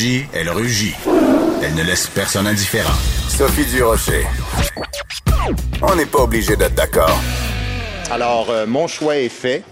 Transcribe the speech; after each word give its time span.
agit, 0.00 0.24
elle 0.32 0.48
rugit. 0.48 0.94
Elle 1.62 1.74
ne 1.74 1.82
laisse 1.82 2.06
personne 2.06 2.46
indifférent. 2.46 2.94
Sophie 3.28 3.66
Durocher. 3.66 4.24
On 5.82 5.94
n'est 5.94 6.06
pas 6.06 6.20
obligé 6.20 6.56
d'être 6.56 6.74
d'accord. 6.74 7.20
Alors, 8.10 8.48
euh, 8.48 8.66
mon 8.66 8.86
choix 8.86 9.18
est 9.18 9.28
fait. 9.28 9.62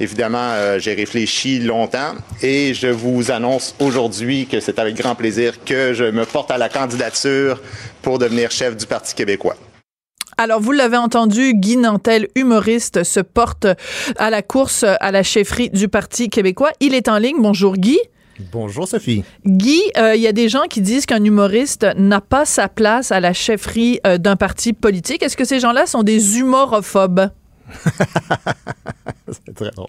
Évidemment, 0.00 0.50
euh, 0.50 0.78
j'ai 0.78 0.92
réfléchi 0.92 1.60
longtemps 1.60 2.14
et 2.42 2.74
je 2.74 2.88
vous 2.88 3.30
annonce 3.30 3.74
aujourd'hui 3.80 4.46
que 4.46 4.60
c'est 4.60 4.78
avec 4.78 4.96
grand 4.96 5.14
plaisir 5.14 5.64
que 5.64 5.94
je 5.94 6.04
me 6.04 6.26
porte 6.26 6.50
à 6.50 6.58
la 6.58 6.68
candidature 6.68 7.62
pour 8.02 8.18
devenir 8.18 8.50
chef 8.50 8.76
du 8.76 8.84
Parti 8.84 9.14
québécois. 9.14 9.56
Alors, 10.36 10.60
vous 10.60 10.72
l'avez 10.72 10.98
entendu, 10.98 11.54
Guy 11.54 11.78
Nantel, 11.78 12.28
humoriste, 12.34 13.02
se 13.02 13.20
porte 13.20 13.66
à 14.16 14.28
la 14.28 14.42
course 14.42 14.84
à 14.84 15.10
la 15.10 15.22
chefferie 15.22 15.70
du 15.70 15.88
Parti 15.88 16.28
québécois. 16.28 16.72
Il 16.80 16.92
est 16.92 17.08
en 17.08 17.16
ligne. 17.16 17.36
Bonjour, 17.38 17.76
Guy. 17.76 17.98
Bonjour 18.52 18.88
Sophie. 18.88 19.24
Guy, 19.46 19.80
euh, 19.96 20.14
il 20.16 20.22
y 20.22 20.26
a 20.26 20.32
des 20.32 20.48
gens 20.48 20.64
qui 20.68 20.80
disent 20.80 21.06
qu'un 21.06 21.22
humoriste 21.22 21.86
n'a 21.96 22.20
pas 22.20 22.44
sa 22.44 22.68
place 22.68 23.12
à 23.12 23.20
la 23.20 23.32
chefferie 23.32 24.00
euh, 24.06 24.18
d'un 24.18 24.36
parti 24.36 24.72
politique. 24.72 25.22
Est-ce 25.22 25.36
que 25.36 25.44
ces 25.44 25.60
gens-là 25.60 25.86
sont 25.86 26.02
des 26.02 26.38
humorophobes? 26.38 27.30
c'est 29.46 29.54
très 29.54 29.70
drôle. 29.70 29.88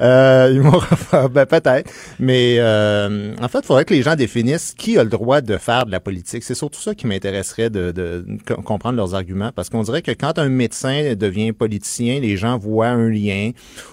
Euh, 0.00 1.28
ben 1.30 1.46
peut-être. 1.46 1.90
Mais 2.18 2.56
euh, 2.58 3.34
en 3.40 3.48
fait, 3.48 3.60
il 3.60 3.66
faudrait 3.66 3.84
que 3.84 3.94
les 3.94 4.02
gens 4.02 4.16
définissent 4.16 4.74
qui 4.76 4.98
a 4.98 5.04
le 5.04 5.10
droit 5.10 5.40
de 5.40 5.56
faire 5.56 5.86
de 5.86 5.90
la 5.90 6.00
politique. 6.00 6.42
C'est 6.44 6.54
surtout 6.54 6.80
ça 6.80 6.94
qui 6.94 7.06
m'intéresserait 7.06 7.70
de, 7.70 7.92
de, 7.92 8.24
comprendre 8.64 8.96
leurs 8.96 9.14
arguments. 9.14 9.50
Parce 9.54 9.70
qu'on 9.70 9.82
dirait 9.82 10.02
que 10.02 10.10
quand 10.10 10.38
un 10.38 10.48
médecin 10.48 11.14
devient 11.14 11.52
politicien, 11.52 12.20
les 12.20 12.36
gens 12.36 12.58
voient 12.58 12.88
un 12.88 13.08
lien. 13.08 13.50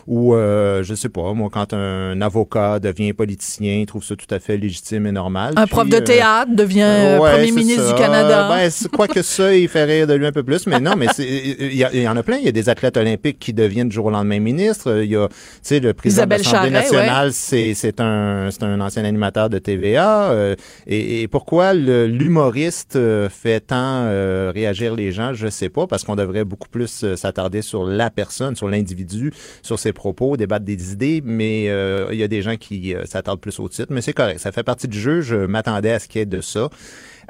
Ou, 0.08 0.36
euh, 0.36 0.84
je 0.84 0.96
sais 0.96 1.10
pas, 1.10 1.34
moi, 1.34 1.50
quand 1.52 1.74
un 1.74 2.20
avocat 2.22 2.80
devient 2.80 3.14
politicien, 3.14 3.80
ils 3.82 3.86
trouvent 3.86 4.04
ça 4.04 4.16
tout 4.16 4.34
à 4.34 4.40
fait 4.40 4.58
légitime 4.58 5.06
et 5.08 5.12
normal. 5.12 5.54
Un 5.56 5.68
prof 5.68 5.88
de 5.88 5.98
euh, 5.98 6.02
théâtre 6.02 6.52
devient 6.54 6.82
euh, 6.84 7.18
premier 7.18 7.52
ministre 7.52 7.94
du 7.94 8.00
Canada. 8.00 8.50
Ben, 8.50 8.72
quoi 8.92 9.08
que 9.08 9.22
ça, 9.22 9.54
il 9.56 9.68
fait 9.68 9.84
rire 9.84 10.08
de 10.08 10.14
lui 10.14 10.26
un 10.26 10.32
peu 10.32 10.44
plus. 10.44 10.68
Mais 10.68 10.80
non, 10.80 10.96
mais 10.98 11.08
il 11.20 11.74
y, 11.74 12.02
y, 12.02 12.08
en 12.08 12.18
a 12.18 12.24
plein. 12.24 12.38
Il 12.38 12.46
y 12.46 12.50
a 12.50 12.52
des 12.52 12.70
athlètes 12.70 12.98
olympiques 12.98 13.11
qui 13.18 13.54
deviennent 13.54 13.90
du 13.90 13.96
jour 13.96 14.06
au 14.08 14.10
lendemain 14.10 14.40
ministre. 14.40 15.02
Il 15.04 15.10
y 15.10 15.16
a, 15.16 15.28
tu 15.28 15.36
sais, 15.62 15.80
le 15.80 15.94
président 15.94 16.26
de 16.26 16.32
l'Assemblée 16.32 16.70
nationale, 16.70 17.34
c'est, 17.34 17.74
c'est 17.74 18.00
un, 18.00 18.50
c'est 18.52 18.64
un 18.64 18.80
ancien 18.82 19.06
animateur 19.06 19.50
de 19.50 19.60
TVA. 19.60 20.32
Euh, 20.32 20.56
et, 20.88 21.22
et, 21.22 21.28
pourquoi 21.28 21.74
l'humoriste 21.74 22.96
euh, 22.96 23.30
fait 23.30 23.62
tant 23.62 23.76
euh, 23.78 24.52
réagir 24.54 24.96
les 24.96 25.12
gens, 25.12 25.34
je 25.34 25.48
sais 25.48 25.70
pas, 25.70 25.88
parce 25.88 26.04
qu'on 26.04 26.16
devrait 26.16 26.46
beaucoup 26.46 26.70
plus 26.70 27.16
s'attarder 27.16 27.62
sur 27.62 27.84
la 27.86 28.10
personne, 28.10 28.56
sur 28.56 28.68
l'individu, 28.68 29.32
sur 29.62 29.80
ses 29.80 29.94
propos, 29.94 30.38
débattre 30.38 30.66
des 30.66 30.94
idées. 30.94 31.22
Mais 31.24 31.66
il 31.66 32.18
y 32.18 32.24
a 32.24 32.28
des 32.28 32.42
gens 32.42 32.56
qui 32.56 32.96
s'attardent 33.06 33.42
plus 33.42 33.60
au 33.60 33.70
titre. 33.70 33.88
Mais 33.92 34.02
c'est 34.02 34.14
correct, 34.14 34.40
ça 34.40 34.52
fait 34.52 34.64
partie 34.64 34.88
du 34.88 35.00
jeu. 35.00 35.22
Je 35.22 35.36
m'attendais 35.36 35.92
à 35.92 36.00
ce 36.00 36.08
qu'il 36.08 36.20
y 36.20 36.22
ait 36.22 36.26
de 36.26 36.42
ça. 36.42 36.70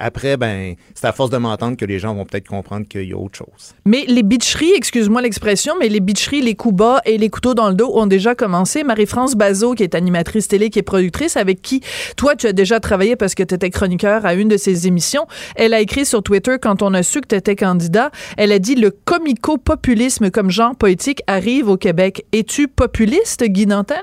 Après, 0.04 0.36
ben, 0.36 0.74
c'est 0.96 1.06
à 1.06 1.12
force 1.12 1.30
de 1.30 1.38
m'entendre 1.38 1.78
que 1.78 1.86
les 1.86 2.00
gens 2.00 2.16
vont 2.16 2.26
peut-être 2.26 2.48
comprendre 2.48 2.88
qu'il 2.88 3.04
y 3.04 3.14
a 3.14 3.18
autre 3.18 3.38
chose. 3.38 3.76
Mais 3.86 4.04
les 4.08 4.24
bitcheries, 4.24 4.74
excuse-moi 4.76 5.22
l'expression, 5.22 5.76
mais 5.80 5.90
les 5.90 6.00
bitcheries, 6.00 6.42
les 6.42 6.56
coups 6.56 6.76
bas 6.76 7.02
et 7.06 7.20
les 7.20 7.30
couteaux 7.30 7.54
dans 7.54 7.70
le 7.70 7.76
dos 7.76 7.92
ont 7.96 8.08
déjà 8.08 8.34
commencé. 8.34 8.84
Marie-France 8.84 9.36
Bazot, 9.36 9.76
qui 9.76 9.84
est 9.84 9.94
animatrice 9.94 10.48
télé, 10.48 10.72
qui 10.72 10.80
est 10.80 10.84
productrice, 10.84 11.38
avec 11.38 11.62
qui 11.62 11.82
toi, 12.18 12.36
tu 12.36 12.48
as 12.48 12.54
déjà 12.54 12.80
travaillé 12.80 13.16
parce 13.16 13.36
que 13.36 13.44
tu 13.44 13.54
étais 13.54 13.70
chroniqueur 13.70 14.26
à 14.26 14.34
une 14.34 14.48
de 14.48 14.58
ses 14.58 14.88
émissions, 14.88 15.28
elle 15.56 15.76
a 15.76 15.80
écrit 15.80 16.06
sur 16.06 16.24
Twitter 16.24 16.56
quand 16.60 16.82
on 16.82 16.96
a 16.96 17.04
su 17.04 17.22
que 17.22 17.28
tu 17.28 17.36
étais 17.36 17.56
candidat, 17.56 18.10
elle 18.38 18.52
a 18.52 18.58
dit 18.58 18.76
le 18.76 18.90
comico-populisme 18.90 20.32
comme 20.32 20.50
genre 20.50 20.76
poétique 20.76 21.22
arrive 21.28 21.70
au 21.70 21.78
Québec. 21.78 22.26
Es-tu 22.32 22.68
populiste, 22.68 23.44
Guy 23.44 23.68
Nantel? 23.68 24.02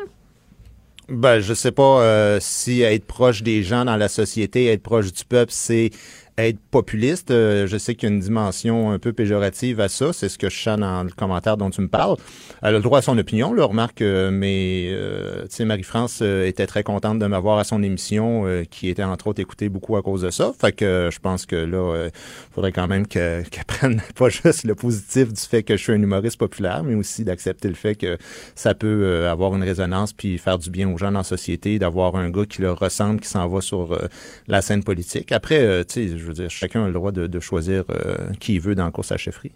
Ben, 1.08 1.40
je 1.40 1.54
sais 1.54 1.72
pas 1.72 2.02
euh, 2.02 2.38
si 2.38 2.82
être 2.82 3.06
proche 3.06 3.42
des 3.42 3.62
gens 3.62 3.86
dans 3.86 3.96
la 3.96 4.08
société, 4.08 4.66
être 4.66 4.82
proche 4.82 5.10
du 5.10 5.24
peuple, 5.24 5.52
c'est 5.54 5.90
être 6.38 6.58
populiste. 6.70 7.30
Euh, 7.30 7.66
je 7.66 7.76
sais 7.76 7.94
qu'il 7.94 8.08
y 8.08 8.12
a 8.12 8.14
une 8.14 8.20
dimension 8.20 8.92
un 8.92 8.98
peu 8.98 9.12
péjorative 9.12 9.80
à 9.80 9.88
ça. 9.88 10.12
C'est 10.12 10.28
ce 10.28 10.38
que 10.38 10.48
je 10.48 10.58
sens 10.58 10.78
dans 10.78 11.02
le 11.02 11.10
commentaire 11.10 11.56
dont 11.56 11.70
tu 11.70 11.80
me 11.80 11.88
parles. 11.88 12.16
Elle 12.62 12.68
a 12.68 12.78
le 12.78 12.80
droit 12.80 13.00
à 13.00 13.02
son 13.02 13.18
opinion, 13.18 13.52
là, 13.52 13.64
remarque. 13.64 14.02
Euh, 14.02 14.30
mais, 14.30 14.88
euh, 14.90 15.42
tu 15.42 15.56
sais, 15.56 15.64
Marie-France 15.64 16.22
était 16.22 16.66
très 16.66 16.82
contente 16.82 17.18
de 17.18 17.26
m'avoir 17.26 17.58
à 17.58 17.64
son 17.64 17.82
émission, 17.82 18.44
qui 18.70 18.88
était 18.88 19.02
entre 19.02 19.28
autres 19.28 19.40
écoutée 19.40 19.68
beaucoup 19.68 19.96
à 19.96 20.02
cause 20.02 20.22
de 20.22 20.30
ça. 20.30 20.52
Fait 20.58 20.72
que 20.72 21.08
je 21.12 21.18
pense 21.18 21.46
que 21.46 21.56
là, 21.56 22.06
il 22.06 22.54
faudrait 22.54 22.72
quand 22.72 22.86
même 22.86 23.06
qu'elle 23.08 23.44
prenne 23.66 24.00
pas 24.14 24.28
juste 24.28 24.64
le 24.64 24.74
positif 24.74 25.32
du 25.32 25.40
fait 25.40 25.62
que 25.62 25.76
je 25.76 25.82
suis 25.82 25.92
un 25.92 26.02
humoriste 26.02 26.38
populaire, 26.38 26.82
mais 26.84 26.94
aussi 26.94 27.24
d'accepter 27.24 27.68
le 27.68 27.74
fait 27.74 27.94
que 27.94 28.16
ça 28.54 28.74
peut 28.74 29.26
avoir 29.28 29.54
une 29.54 29.62
résonance 29.62 30.12
puis 30.12 30.38
faire 30.38 30.58
du 30.58 30.70
bien 30.70 30.88
aux 30.88 30.98
gens 30.98 31.10
dans 31.10 31.20
la 31.20 31.24
société, 31.24 31.78
d'avoir 31.78 32.16
un 32.16 32.30
gars 32.30 32.46
qui 32.46 32.62
leur 32.62 32.78
ressemble, 32.78 33.20
qui 33.20 33.28
s'en 33.28 33.48
va 33.48 33.60
sur 33.60 33.98
la 34.46 34.62
scène 34.62 34.84
politique. 34.84 35.32
Après, 35.32 35.84
tu 35.84 36.08
sais, 36.08 36.27
veux 36.28 36.34
dire, 36.34 36.50
chacun 36.50 36.84
a 36.84 36.86
le 36.86 36.92
droit 36.92 37.12
de, 37.12 37.40
choisir 37.40 37.84
euh, 37.90 38.16
qui 38.40 38.54
il 38.54 38.60
veut 38.60 38.74
dans 38.74 38.84
la 38.84 38.90
course 38.90 39.12
à 39.12 39.16
chefferie. 39.16 39.52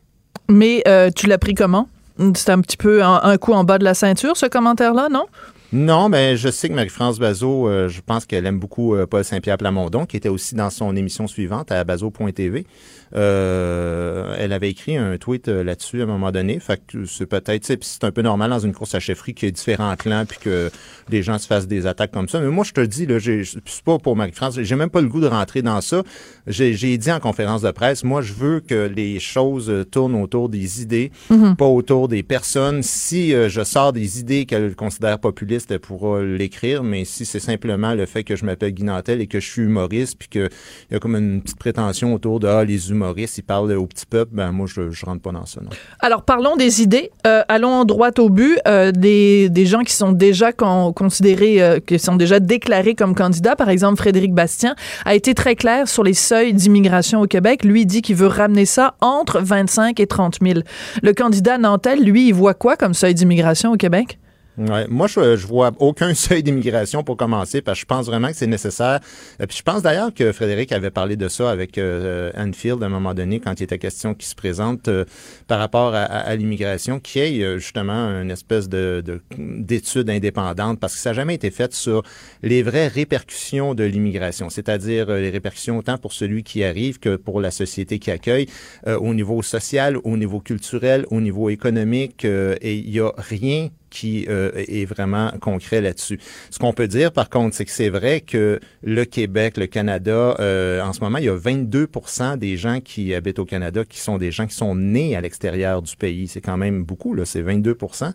Mais 0.49 0.83
euh, 0.87 1.11
tu 1.15 1.27
l'as 1.27 1.39
pris 1.39 1.55
comment? 1.55 1.89
C'est 2.35 2.51
un 2.51 2.61
petit 2.61 2.77
peu 2.77 3.03
un, 3.03 3.37
coup 3.39 3.53
en 3.53 3.65
bas 3.65 3.79
de 3.79 3.85
la 3.85 3.95
ceinture, 3.95 4.37
ce 4.37 4.47
commentaire-là, 4.47 5.09
non? 5.11 5.27
Non, 5.73 6.09
mais 6.09 6.37
je 6.37 6.49
sais 6.51 6.69
que 6.69 6.75
Marie-France 6.75 7.19
Bazot, 7.19 7.69
euh, 7.69 7.89
je 7.89 8.01
pense 8.01 8.27
qu'elle 8.27 8.47
aime 8.47 8.59
beaucoup 8.59 8.95
Paul 9.11 9.25
Saint-Pierre 9.25 9.59
Plamondon, 9.59 10.07
qui 10.07 10.17
était 10.17 10.29
aussi 10.29 10.55
dans 10.55 10.71
son 10.71 10.95
émission 10.97 11.27
suivante 11.27 11.73
à 11.73 11.83
bazo.tv. 11.85 12.67
Euh, 13.15 14.35
elle 14.39 14.53
avait 14.53 14.71
écrit 14.71 14.97
un 14.97 15.19
tweet 15.19 15.49
euh, 15.49 15.63
là-dessus 15.63 16.01
à 16.01 16.05
un 16.05 16.07
moment 16.07 16.33
donné. 16.33 16.59
Fait 16.61 16.81
que 16.87 17.05
c'est 17.05 17.27
peut-être, 17.27 17.65
c'est 17.83 18.05
un 18.05 18.11
peu 18.11 18.23
normal 18.23 18.51
dans 18.51 18.59
une 18.59 18.73
course 18.73 18.95
à 18.95 19.01
chefferie 19.01 19.35
qu'il 19.35 19.47
y 19.47 19.51
ait 19.51 19.53
différents 19.53 19.95
clans 19.97 20.25
puis 20.27 20.39
que 20.41 20.71
des 21.11 21.23
gens 21.23 21.39
se 21.39 21.47
fassent 21.47 21.67
des 21.67 21.87
attaques 21.87 22.13
comme 22.13 22.29
ça. 22.29 22.41
Mais 22.41 22.49
moi, 22.49 22.65
je 22.65 22.73
te 22.73 22.81
dis, 22.81 23.07
là, 23.07 23.19
c'est 23.21 23.85
pas 23.85 23.99
pour 23.99 24.17
Marie-France, 24.17 24.61
j'ai 24.61 24.77
même 24.77 24.91
pas 24.91 25.03
le 25.03 25.09
goût 25.09 25.21
de 25.21 25.27
rentrer 25.27 25.63
dans 25.63 25.81
ça. 25.81 26.03
J'ai 26.47 26.97
dit 26.99 27.13
en 27.13 27.21
conférence 27.21 27.63
de 27.63 27.71
presse, 27.71 28.03
moi, 28.03 28.23
je 28.23 28.33
veux 28.33 28.61
que 28.61 28.87
les 28.87 29.21
choses 29.21 29.73
tournent 29.91 30.21
autour 30.21 30.49
des 30.49 30.83
idées, 30.83 31.13
mm-hmm. 31.31 31.57
pas 31.57 31.67
autour 31.67 32.09
des 32.09 32.23
personnes. 32.23 32.83
Si 32.83 33.35
euh, 33.35 33.49
je 33.49 33.63
sors 33.63 33.93
des 33.93 34.21
idées 34.21 34.47
qu'elle 34.47 34.75
considère 34.75 35.19
populistes, 35.19 35.62
elle 35.71 35.81
pourra 35.81 36.23
l'écrire, 36.23 36.83
mais 36.83 37.05
si 37.05 37.25
c'est 37.25 37.41
simplement 37.41 37.95
le 37.95 38.07
fait 38.07 38.25
que 38.25 38.37
je 38.37 38.45
m'appelle 38.45 38.73
Guy 38.73 38.87
et 39.09 39.27
que 39.27 39.41
je 39.41 39.51
suis 39.51 39.63
humoriste 39.63 40.17
puis 40.19 40.29
qu'il 40.29 40.49
y 40.91 40.95
a 40.95 40.99
comme 40.99 41.17
une 41.17 41.43
petite 41.43 41.59
prétention 41.59 42.15
autour 42.15 42.41
de 42.41 42.47
ah, 42.47 42.65
les 42.65 42.91
humoristes 42.91 43.03
Maurice, 43.03 43.39
il 43.39 43.43
parle 43.43 43.73
au 43.73 43.87
petit 43.87 44.07
peuple, 44.07 44.31
ben 44.35 44.53
moi, 44.53 44.67
je, 44.69 44.91
je 44.91 45.05
rentre 45.05 45.23
pas 45.23 45.33
dans 45.33 45.45
ça. 45.45 45.61
Non. 45.61 45.71
Alors, 46.01 46.23
parlons 46.23 46.57
des 46.57 46.83
idées. 46.83 47.11
Euh, 47.27 47.43
allons 47.49 47.85
droit 47.85 48.11
au 48.19 48.29
but. 48.29 48.59
Euh, 48.69 48.93
des, 48.93 49.49
des, 49.51 49.67
gens 49.67 49.81
qui 49.81 49.93
sont 49.93 50.13
déjà 50.13 50.53
considérés, 50.53 51.63
euh, 51.63 51.81
qui 51.81 51.99
sont 51.99 52.17
déjà 52.17 52.39
déclarés 52.39 52.95
comme 52.95 53.15
candidats, 53.15 53.57
par 53.57 53.69
exemple, 53.69 53.97
Frédéric 53.97 54.33
Bastien, 54.33 54.77
a 55.05 55.15
été 55.15 55.35
très 55.35 55.57
clair 55.57 55.89
sur 55.89 56.05
les 56.05 56.15
seuils 56.15 56.55
d'immigration 56.55 57.21
au 57.21 57.27
Québec. 57.27 57.65
Lui, 57.65 57.87
dit 57.87 58.03
qu'il 58.03 58.17
veut 58.17 58.29
ramener 58.29 58.67
ça 58.67 58.95
entre 59.01 59.41
25 59.41 59.99
et 59.99 60.07
30 60.07 60.39
000. 60.41 60.61
Le 61.03 61.13
candidat 61.13 61.59
Nantel, 61.59 62.05
lui, 62.05 62.29
il 62.29 62.35
voit 62.35 62.55
quoi 62.55 62.77
comme 62.77 62.95
seuil 62.95 63.15
d'immigration 63.15 63.73
au 63.73 63.77
Québec? 63.77 64.19
Ouais. 64.59 64.87
Moi, 64.89 65.07
je, 65.07 65.37
je 65.37 65.47
vois 65.47 65.73
aucun 65.79 66.13
seuil 66.15 66.43
d'immigration 66.43 67.03
pour 67.03 67.17
commencer, 67.17 67.63
parce 67.63 67.79
que 67.79 67.83
je 67.83 67.87
pense 67.87 68.07
vraiment 68.07 68.29
que 68.29 68.37
c'est 68.37 68.47
nécessaire. 68.47 69.01
Et 69.41 69.47
puis 69.47 69.57
je 69.57 69.63
pense 69.63 69.83
d'ailleurs 69.83 70.13
que 70.13 70.31
Frédéric 70.33 70.73
avait 70.73 70.91
parlé 70.91 71.17
de 71.17 71.29
ça 71.29 71.51
avec 71.51 71.79
euh, 71.79 72.31
Anfield 72.37 72.83
à 72.83 72.87
un 72.87 72.91
moment 72.91 73.15
donné, 73.15 73.41
quand 73.41 73.61
il 73.61 73.65
était 73.65 73.79
question 73.79 74.15
qui 74.15 74.27
se 74.27 74.35
présente 74.35 74.89
euh, 74.89 75.05
par 75.47 75.59
rapport 75.59 75.95
à, 75.95 76.03
à, 76.03 76.37
l'immigration, 76.37 77.01
qui 77.01 77.21
est 77.21 77.43
euh, 77.43 77.59
justement 77.59 78.21
une 78.21 78.31
espèce 78.31 78.69
de 78.69 79.03
d'étude 79.39 80.11
indépendante, 80.11 80.79
parce 80.79 80.95
que 80.95 81.01
ça 81.01 81.11
n'a 81.11 81.15
jamais 81.15 81.35
été 81.35 81.51
fait 81.51 81.73
sur 81.73 82.03
les 82.43 82.63
vraies 82.63 82.89
répercussions 82.89 83.75
de 83.75 83.85
l'immigration, 83.85 84.51
c'est-à-dire 84.51 85.07
les 85.11 85.31
répercussions 85.31 85.79
autant 85.79 85.97
pour 85.97 86.13
celui 86.13 86.43
qui 86.43 86.63
arrive 86.63 86.99
que 86.99 87.17
pour 87.17 87.41
la 87.41 87.51
société 87.51 87.99
qui 87.99 88.11
accueille, 88.11 88.47
au 88.87 89.15
niveau 89.15 89.43
social, 89.43 89.97
au 90.05 90.17
niveau 90.17 90.41
culturel, 90.41 91.07
au 91.11 91.21
niveau 91.21 91.49
économique, 91.51 92.25
et 92.25 92.75
il 92.75 92.91
y 92.91 93.01
a 93.01 93.13
rien 93.17 93.69
qui 93.93 94.27
euh, 94.29 94.51
est 94.55 94.87
vraiment 94.87 95.31
concret 95.41 95.83
là-dessus. 95.83 96.19
Ce 96.51 96.59
qu'on 96.59 96.73
peut 96.73 96.89
dire, 96.89 97.13
par 97.13 97.29
contre, 97.29 97.55
c'est 97.55 97.67
que 97.67 97.71
c'est 97.71 97.91
vrai 97.91 98.23
que 98.23 98.59
le 98.83 99.05
Québec, 99.05 99.59
le 99.59 99.67
Canada, 99.67 100.35
euh, 100.41 100.81
en 100.81 100.95
ce 100.95 101.01
moment, 101.01 101.19
il 101.19 101.27
y 101.27 101.29
a 101.29 101.37
22% 101.37 102.39
des 102.39 102.57
gens 102.57 102.81
qui 102.81 103.15
habitent 103.15 103.39
au 103.39 103.45
Canada 103.45 103.85
qui 103.85 104.01
sont 104.01 104.17
des 104.17 104.31
gens 104.31 104.47
qui 104.47 104.55
sont 104.55 104.75
nés 104.75 105.15
à 105.15 105.21
l'extérieur 105.21 105.83
du 105.83 105.95
pays. 105.95 106.27
C'est 106.27 106.41
quand 106.41 106.57
même 106.57 106.85
beaucoup, 106.85 107.15
là, 107.15 107.27
c'est 107.27 107.43
22% 107.43 108.13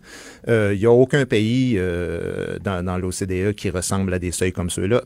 euh, 0.48 0.72
Il 0.74 0.80
n'y 0.80 0.86
a 0.86 0.92
aucun 0.92 1.24
pays 1.24 1.78
dans, 2.64 2.84
dans 2.84 2.98
l'OCDE 2.98 3.52
qui 3.52 3.70
ressemble 3.70 4.12
à 4.12 4.18
des 4.18 4.32
seuils 4.32 4.52
comme 4.52 4.70
ceux-là. 4.70 5.04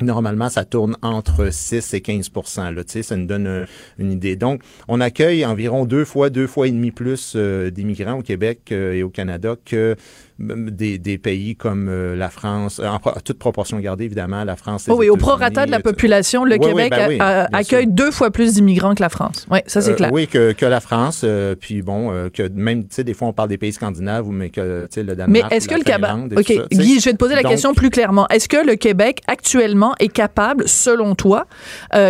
Normalement, 0.00 0.48
ça 0.48 0.64
tourne 0.64 0.96
entre 1.02 1.52
6 1.52 1.92
et 1.94 2.00
15 2.00 2.30
là, 2.56 2.82
Ça 2.86 3.16
nous 3.16 3.26
donne 3.26 3.66
une 3.98 4.10
idée. 4.10 4.36
Donc, 4.36 4.62
on 4.88 5.00
accueille 5.00 5.44
environ 5.44 5.84
deux 5.84 6.06
fois, 6.06 6.30
deux 6.30 6.46
fois 6.46 6.66
et 6.66 6.70
demi 6.70 6.90
plus 6.90 7.34
euh, 7.36 7.70
d'immigrants 7.70 8.18
au 8.18 8.22
Québec 8.22 8.60
euh, 8.72 8.94
et 8.94 9.02
au 9.02 9.10
Canada 9.10 9.54
que 9.64 9.96
des, 10.38 10.98
des, 10.98 11.18
pays 11.18 11.54
comme 11.54 11.88
la 12.14 12.28
France, 12.28 12.80
en, 12.80 12.98
toute 13.20 13.38
proportion 13.38 13.78
gardée 13.78 14.06
évidemment, 14.06 14.42
la 14.42 14.56
France. 14.56 14.86
Oh 14.88 14.96
oui, 14.98 15.08
au 15.08 15.16
prorata 15.16 15.66
de 15.66 15.70
la 15.70 15.78
population, 15.78 16.44
le 16.44 16.56
Québec 16.58 16.90
ben 16.90 17.46
accueille 17.52 17.86
deux 17.86 18.10
fois 18.10 18.32
plus 18.32 18.54
d'immigrants 18.54 18.96
que 18.96 19.02
la 19.02 19.08
France. 19.08 19.46
Oui, 19.52 19.60
ça 19.66 19.80
c'est 19.80 19.94
clair. 19.94 20.10
oui, 20.12 20.26
que, 20.26 20.50
que, 20.50 20.66
la 20.66 20.80
France. 20.80 21.24
puis 21.60 21.82
bon, 21.82 22.28
que 22.34 22.48
même, 22.48 22.88
tu 22.88 22.94
sais, 22.96 23.04
des 23.04 23.14
fois 23.14 23.28
on 23.28 23.32
parle 23.32 23.50
des 23.50 23.58
pays 23.58 23.72
scandinaves, 23.72 24.26
mais 24.30 24.50
que, 24.50 24.82
tu 24.86 24.94
sais, 24.94 25.02
le 25.04 25.14
Danemark. 25.14 25.48
Mais 25.50 25.56
est-ce 25.56 25.68
que 25.68 25.76
le 25.76 25.84
Québec. 25.84 26.10
OK, 26.36 26.68
Guy, 26.72 26.98
je 26.98 27.04
vais 27.04 27.12
te 27.12 27.18
poser 27.18 27.36
la 27.36 27.44
question 27.44 27.72
plus 27.72 27.90
clairement. 27.90 28.26
Est-ce 28.28 28.48
que 28.48 28.66
le 28.66 28.74
Québec 28.74 29.20
actuellement 29.28 29.81
est 29.98 30.08
capable, 30.08 30.68
selon 30.68 31.14
toi, 31.14 31.46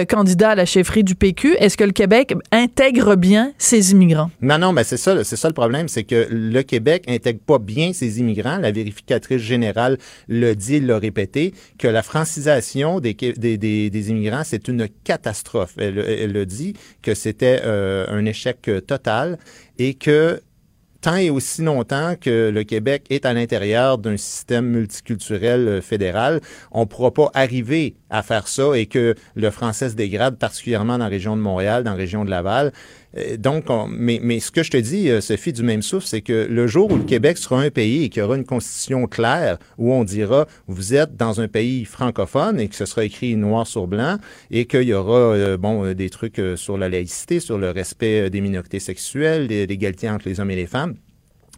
candidat 0.09 0.51
à 0.51 0.55
la 0.55 0.67
chefferie 0.67 1.05
du 1.05 1.15
PQ, 1.15 1.57
est-ce 1.59 1.77
que 1.77 1.85
le 1.85 1.93
Québec 1.93 2.35
intègre 2.51 3.17
bien 3.17 3.53
ses 3.59 3.93
immigrants? 3.93 4.31
Non, 4.41 4.59
non, 4.59 4.73
mais 4.73 4.85
c'est 4.85 4.97
ça, 4.97 5.23
c'est 5.25 5.37
ça 5.37 5.49
le 5.49 5.55
problème, 5.55 5.89
c'est 5.89 6.05
que 6.05 6.27
le 6.31 6.63
Québec 6.63 7.05
intègre 7.09 7.41
pas 7.41 7.59
bien 7.59 7.93
ses 7.93 8.21
immigrants. 8.21 8.59
La 8.59 8.73
vérificatrice 8.73 9.41
générale 9.43 9.99
le 10.29 10.55
dit, 10.55 10.81
l'a 10.81 10.99
répété, 10.99 11.55
que 11.79 11.89
la 11.89 12.03
francisation 12.03 13.01
des, 13.01 13.15
des, 13.15 13.59
des, 13.59 14.11
immigrants, 14.11 14.43
c'est 14.45 14.69
une 14.69 14.89
catastrophe. 15.05 15.75
Elle, 15.79 15.99
elle 15.99 16.33
le 16.33 16.47
dit 16.47 16.75
que 17.03 17.15
c'était 17.15 17.61
euh, 17.65 18.07
un 18.09 18.25
échec 18.25 18.71
total 18.87 19.39
et 19.79 19.95
que 19.95 20.41
tant 21.03 21.17
et 21.17 21.31
aussi 21.31 21.63
longtemps 21.63 22.15
que 22.19 22.51
le 22.51 22.63
Québec 22.63 23.05
est 23.11 23.27
à 23.27 23.35
l'intérieur 23.35 23.99
d'un 23.99 24.17
système 24.17 24.67
multiculturel 24.67 25.69
euh, 25.69 25.83
fédéral, 25.83 26.41
on 26.71 26.81
ne 26.81 26.85
pourra 26.87 27.11
pas 27.11 27.31
arriver 27.35 27.97
à 28.09 28.23
faire 28.23 28.47
ça 28.47 28.73
et 28.75 28.87
que 28.87 29.15
le 29.35 29.51
français 29.51 29.91
se 29.91 29.95
dégrade, 29.95 30.39
particulièrement 30.39 30.99
dans 30.99 31.05
la 31.05 31.11
région 31.11 31.37
de 31.37 31.43
Montréal, 31.43 31.83
dans 31.83 31.91
la 31.91 31.97
région 31.97 32.25
de 32.25 32.31
Laval. 32.31 32.73
Euh, 33.17 33.37
donc, 33.37 33.65
mais, 33.91 34.41
ce 34.41 34.51
que 34.51 34.63
je 34.63 34.71
te 34.71 34.77
dis, 34.77 35.11
euh, 35.11 35.21
Sophie, 35.21 35.53
du 35.53 35.63
même 35.63 35.83
souffle, 35.83 36.07
c'est 36.07 36.23
que 36.23 36.47
le 36.49 36.67
jour 36.67 36.91
où 36.91 36.97
le 36.97 37.05
Québec 37.05 37.39
sera 37.39 37.61
un 37.61 37.71
pays 37.71 38.05
et 38.05 38.09
qu'il 38.09 38.21
y 38.21 38.25
aura 38.25 38.37
une 38.37 38.45
constitution 38.45 39.07
claire 39.07 39.59
où 39.79 39.93
on 39.93 40.05
dira 40.05 40.47
vous 40.67 40.95
êtes 40.95 41.17
dans 41.17 41.41
un 41.41 41.49
pays 41.49 41.85
francophone 41.85 42.61
et 42.61 42.69
que 42.69 42.75
ce 42.75 42.87
sera 42.87 43.05
écrit 43.05 43.37
noir 43.37 43.67
sur 43.67 43.87
blanc 43.87 44.19
et 44.51 44.67
qu'il 44.67 44.83
y 44.83 44.95
aura 44.95 45.57
bon 45.57 45.93
des 45.93 46.11
trucs 46.11 46.41
sur 46.57 46.79
la 46.79 46.89
laïcité, 46.89 47.41
sur 47.41 47.59
le 47.59 47.71
respect 47.71 48.31
des 48.31 48.41
minorités 48.41 48.81
sexuelles, 48.81 49.47
l'égalité 49.47 50.09
entre 50.09 50.29
les 50.29 50.41
hommes 50.41 50.51
et 50.51 50.57
les 50.57 50.67
femmes, 50.67 50.95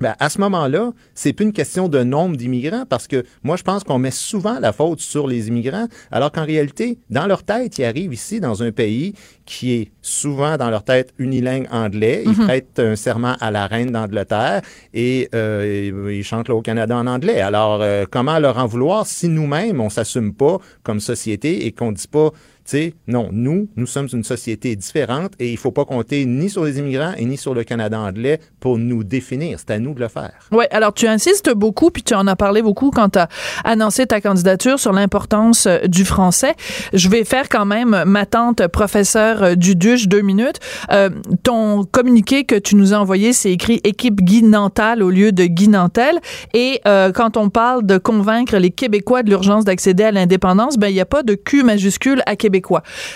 ben, 0.01 0.17
à 0.19 0.29
ce 0.29 0.41
moment-là, 0.41 0.93
c'est 1.15 1.33
plus 1.33 1.45
une 1.45 1.53
question 1.53 1.89
de 1.89 2.03
nombre 2.03 2.37
d'immigrants 2.37 2.85
parce 2.85 3.07
que 3.07 3.25
moi, 3.45 3.55
je 3.55 3.63
pense 3.63 3.85
qu'on 3.85 4.01
met 4.01 4.11
souvent 4.11 4.59
la 4.59 4.73
faute 4.73 4.99
sur 4.99 5.29
les 5.29 5.47
immigrants, 5.47 5.87
alors 6.11 6.33
qu'en 6.33 6.45
réalité, 6.45 6.99
dans 7.11 7.27
leur 7.27 7.45
tête, 7.45 7.79
ils 7.79 7.85
arrivent 7.85 8.13
ici 8.13 8.41
dans 8.41 8.65
un 8.65 8.73
pays 8.73 9.15
qui 9.47 9.75
est 9.75 9.93
souvent 10.03 10.57
dans 10.57 10.71
leur 10.71 10.85
tête 10.85 11.13
unilingue 11.19 11.67
anglais. 11.71 12.23
Ils 12.25 12.33
mhm. 12.33 12.47
prêtent 12.47 12.79
un 12.79 12.97
serment 12.97 13.37
à 13.41 13.51
la 13.51 13.67
reine 13.67 13.91
d'Angleterre 13.91 14.63
et 14.93 15.29
euh, 15.35 16.13
ils 16.13 16.25
chantent 16.25 16.49
là 16.49 16.55
au 16.55 16.63
Canada 16.63 16.97
en 16.97 17.07
anglais. 17.07 17.41
Alors, 17.41 17.81
euh, 17.83 18.05
comment 18.11 18.39
leur 18.39 18.59
en 18.59 18.67
vouloir 18.67 19.07
si 19.07 19.29
nous-mêmes, 19.29 19.81
on 19.81 19.91
s'assume 19.91 20.35
pas 20.35 20.59
comme 20.83 21.01
société 21.01 21.67
et 21.67 21.73
qu'on 21.73 21.93
dit 21.93 22.09
pas 22.09 22.31
sais, 22.65 22.95
non, 23.07 23.29
nous, 23.33 23.69
nous 23.77 23.87
sommes 23.87 24.09
une 24.13 24.25
société 24.25 24.75
différente 24.77 25.33
et 25.39 25.51
il 25.51 25.57
faut 25.59 25.71
pas 25.71 25.85
compter 25.85 26.25
ni 26.25 26.49
sur 26.49 26.65
les 26.65 26.79
immigrants 26.79 27.13
et 27.17 27.25
ni 27.25 27.37
sur 27.37 27.55
le 27.55 27.65
Canada 27.65 27.99
anglais 27.99 28.41
pour 28.61 28.79
nous 28.79 29.05
définir. 29.05 29.59
C'est 29.59 29.73
à 29.73 29.79
nous 29.79 29.95
de 29.95 30.01
le 30.01 30.09
faire. 30.09 30.33
Oui, 30.51 30.65
alors 30.71 30.95
tu 30.95 31.07
insistes 31.07 31.53
beaucoup, 31.53 31.91
puis 31.91 32.03
tu 32.03 32.15
en 32.15 32.27
as 32.27 32.37
parlé 32.37 32.63
beaucoup 32.63 32.91
quand 32.91 33.11
tu 33.11 33.19
as 33.19 33.29
annoncé 33.65 34.07
ta 34.07 34.21
candidature 34.21 34.79
sur 34.79 34.93
l'importance 34.93 35.67
euh, 35.67 35.81
du 35.87 36.05
français. 36.05 36.55
Je 36.93 37.09
vais 37.09 37.25
faire 37.25 37.49
quand 37.49 37.67
même 37.67 38.05
ma 38.07 38.27
tante 38.27 38.67
professeure 38.69 39.34
euh, 39.43 39.55
du 39.55 39.77
DUCH 39.77 40.09
deux 40.09 40.23
minutes. 40.23 40.59
Euh, 40.91 41.11
ton 41.43 41.85
communiqué 41.85 42.45
que 42.45 42.57
tu 42.57 42.77
nous 42.77 42.95
as 42.95 42.99
envoyé, 42.99 43.33
c'est 43.33 43.53
écrit 43.53 43.81
équipe 43.85 44.21
Guy 44.21 44.43
Nantal 44.43 45.03
au 45.03 45.11
lieu 45.11 45.33
de 45.33 45.45
Guy 45.45 45.69
Nantel. 45.69 46.19
Et 46.55 46.81
quand 46.85 47.37
on 47.37 47.51
parle 47.51 47.87
de 47.87 47.99
convaincre 47.99 48.57
les 48.57 48.71
Québécois 48.71 49.23
de 49.23 49.31
l'urgence 49.31 49.65
d'accéder 49.65 50.05
à 50.05 50.13
l'indépendance, 50.13 50.77
ben 50.77 50.89
il 50.89 50.95
n'y 50.95 51.01
a 51.01 51.07
pas 51.07 51.23
de 51.23 51.35
Q 51.35 51.63
majuscule 51.63 52.23
à 52.27 52.37
Québec 52.37 52.65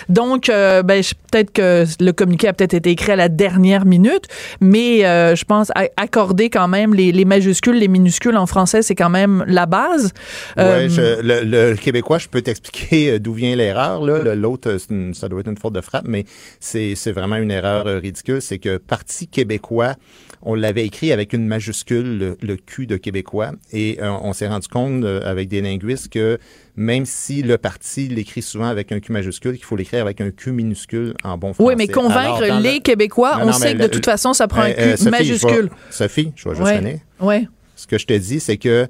donc, 0.09 0.49
euh, 0.49 0.83
ben, 0.83 1.03
peut-être 1.31 1.51
que 1.51 1.85
le 1.99 2.11
communiqué 2.11 2.47
a 2.47 2.53
peut-être 2.53 2.73
été 2.73 2.91
écrit 2.91 3.11
à 3.11 3.15
la 3.15 3.29
dernière 3.29 3.85
minute, 3.85 4.25
mais 4.61 5.05
euh, 5.05 5.35
je 5.35 5.45
pense 5.45 5.71
accorder 5.97 6.49
quand 6.49 6.67
même 6.67 6.93
les, 6.93 7.25
majuscules, 7.25 7.77
les 7.77 7.87
minuscules 7.87 8.37
en 8.37 8.45
français, 8.45 8.81
c'est 8.81 8.95
quand 8.95 9.09
même 9.09 9.43
la 9.47 9.65
base. 9.65 10.11
Euh, 10.57 10.87
le, 11.23 11.75
québécois, 11.75 12.17
je 12.17 12.27
peux 12.27 12.41
t'expliquer 12.41 13.19
d'où 13.19 13.33
vient 13.33 13.55
l'erreur. 13.55 14.01
L'autre, 14.03 14.77
ça 15.13 15.29
doit 15.29 15.41
être 15.41 15.49
une 15.49 15.57
faute 15.57 15.73
de 15.73 15.81
frappe, 15.81 16.07
mais 16.09 16.25
c'est 16.59 17.11
vraiment 17.11 17.37
une 17.37 17.51
erreur 17.51 17.85
ridicule. 18.01 18.41
C'est 18.41 18.59
que 18.59 18.77
Parti 18.77 19.27
québécois, 19.27 19.95
on 20.41 20.55
l'avait 20.55 20.85
écrit 20.85 21.11
avec 21.11 21.33
une 21.33 21.45
majuscule, 21.47 22.35
le, 22.41 22.55
Q 22.55 22.87
de 22.87 22.97
québécois, 22.97 23.51
et 23.71 23.99
on 24.01 24.33
s'est 24.33 24.47
rendu 24.47 24.67
compte 24.67 25.05
avec 25.05 25.47
des 25.47 25.61
linguistes 25.61 26.09
que 26.09 26.37
même 26.79 27.05
si 27.05 27.41
le 27.41 27.57
parti 27.57 28.07
l'écrit 28.07 28.41
souvent 28.41 28.67
avec 28.67 28.93
un 28.93 29.01
Q 29.01 29.11
majuscule, 29.11 29.55
qu'il 29.55 29.65
faut 29.65 29.75
l'écrire 29.75 30.01
avec 30.01 30.21
un 30.21 30.31
Q 30.31 30.53
minuscule 30.53 31.13
en 31.25 31.37
bon 31.37 31.53
français. 31.53 31.67
Oui, 31.67 31.75
mais 31.77 31.87
convaincre 31.87 32.61
les 32.61 32.79
Québécois, 32.79 33.39
on 33.41 33.51
sait 33.51 33.75
que 33.75 33.83
de 33.83 33.87
toute 33.87 34.05
façon, 34.05 34.33
ça 34.33 34.47
prend 34.47 34.61
un 34.61 34.71
euh, 34.71 34.95
Q 34.95 35.09
majuscule. 35.09 35.69
Sophie, 35.89 36.31
je 36.35 36.49
vais 36.49 36.55
juste 36.55 36.67
ouais. 36.67 37.01
Oui. 37.19 37.47
Ce 37.75 37.85
que 37.85 37.97
je 37.97 38.05
te 38.05 38.13
dis, 38.13 38.39
c'est 38.39 38.57
que 38.57 38.87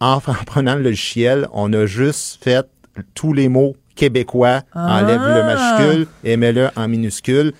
en, 0.00 0.20
prenant 0.46 0.74
le 0.74 0.82
logiciel, 0.82 1.48
on 1.52 1.72
a 1.72 1.86
juste 1.86 2.42
fait 2.42 2.66
tous 3.14 3.32
les 3.32 3.48
mots 3.48 3.76
québécois, 3.94 4.62
enlève 4.74 5.20
le 5.20 5.42
ah! 5.42 5.54
majuscule 5.54 6.06
et 6.24 6.36
mets-le 6.36 6.68
en 6.76 6.88
minuscule 6.88 7.52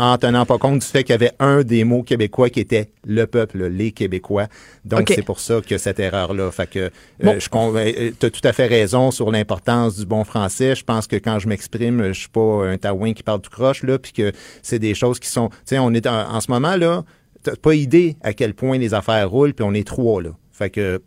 en 0.00 0.16
tenant 0.16 0.46
pas 0.46 0.56
compte 0.56 0.78
du 0.78 0.86
fait 0.86 1.04
qu'il 1.04 1.12
y 1.12 1.14
avait 1.14 1.32
un 1.40 1.62
des 1.62 1.84
mots 1.84 2.02
québécois 2.02 2.48
qui 2.48 2.60
était 2.60 2.90
le 3.06 3.26
peuple, 3.26 3.66
les 3.66 3.92
Québécois. 3.92 4.46
Donc, 4.86 5.12
c'est 5.14 5.22
pour 5.22 5.40
ça 5.40 5.60
que 5.60 5.76
cette 5.76 6.00
erreur-là. 6.00 6.50
Fait 6.50 6.68
que, 6.68 6.90
euh, 7.24 7.38
je 7.38 7.48
euh, 7.52 8.10
tu 8.18 8.26
as 8.26 8.30
tout 8.30 8.40
à 8.44 8.52
fait 8.54 8.66
raison 8.66 9.10
sur 9.10 9.30
l'importance 9.30 9.98
du 9.98 10.06
bon 10.06 10.24
français. 10.24 10.74
Je 10.74 10.84
pense 10.84 11.06
que 11.06 11.16
quand 11.16 11.38
je 11.38 11.48
m'exprime, 11.48 12.14
je 12.14 12.18
suis 12.18 12.28
pas 12.30 12.66
un 12.66 12.78
taouin 12.78 13.12
qui 13.12 13.22
parle 13.22 13.42
tout 13.42 13.50
croche, 13.50 13.82
là, 13.82 13.98
puis 13.98 14.12
que 14.12 14.32
c'est 14.62 14.78
des 14.78 14.94
choses 14.94 15.20
qui 15.20 15.28
sont, 15.28 15.50
tu 15.50 15.56
sais, 15.66 15.78
on 15.78 15.92
est 15.92 16.06
en, 16.06 16.40
ce 16.40 16.50
moment, 16.50 16.76
là, 16.76 17.04
t'as 17.42 17.56
pas 17.56 17.74
idée 17.74 18.16
à 18.22 18.32
quel 18.32 18.54
point 18.54 18.78
les 18.78 18.94
affaires 18.94 19.28
roulent, 19.28 19.52
puis 19.52 19.66
on 19.68 19.74
est 19.74 19.86
trois, 19.86 20.22
là. 20.22 20.30
Fait 20.50 20.70
que, 20.70 21.02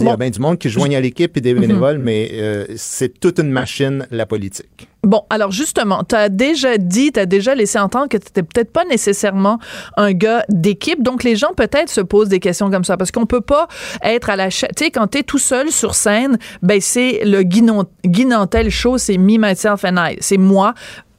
il 0.00 0.06
y 0.06 0.08
a 0.08 0.16
bien 0.16 0.30
du 0.30 0.40
monde 0.40 0.58
qui 0.58 0.68
joigne 0.68 0.96
à 0.96 1.00
l'équipe 1.00 1.36
et 1.36 1.40
des 1.40 1.54
mhm. 1.54 1.60
bénévoles, 1.60 1.98
mais 1.98 2.30
euh, 2.32 2.66
c'est 2.76 3.18
toute 3.18 3.38
une 3.38 3.50
machine, 3.50 4.06
la 4.10 4.26
politique. 4.26 4.88
Bon, 5.02 5.22
alors 5.30 5.52
justement, 5.52 6.02
tu 6.02 6.16
as 6.16 6.28
déjà 6.28 6.78
dit, 6.78 7.12
tu 7.12 7.20
as 7.20 7.26
déjà 7.26 7.54
laissé 7.54 7.78
entendre 7.78 8.08
que 8.08 8.16
tu 8.16 8.26
n'étais 8.26 8.42
peut-être 8.42 8.72
pas 8.72 8.84
nécessairement 8.84 9.60
un 9.96 10.12
gars 10.12 10.44
d'équipe. 10.48 11.00
Donc, 11.00 11.22
les 11.22 11.36
gens 11.36 11.52
peut-être 11.56 11.88
se 11.88 12.00
posent 12.00 12.28
des 12.28 12.40
questions 12.40 12.70
comme 12.70 12.82
ça 12.82 12.96
parce 12.96 13.12
qu'on 13.12 13.24
peut 13.24 13.40
pas 13.40 13.68
être 14.02 14.30
à 14.30 14.36
la... 14.36 14.48
Tu 14.48 14.66
sais, 14.76 14.90
quand 14.90 15.06
tu 15.06 15.18
es 15.18 15.22
tout 15.22 15.38
seul 15.38 15.70
sur 15.70 15.94
scène, 15.94 16.38
ben 16.60 16.80
c'est 16.80 17.20
le 17.24 17.44
guinantel 17.44 18.68
show, 18.68 18.98
c'est 18.98 19.16
me, 19.16 19.38
myself 19.38 19.84
and 19.84 19.96
I. 19.96 20.16
C'est 20.18 20.38
moi 20.38 20.74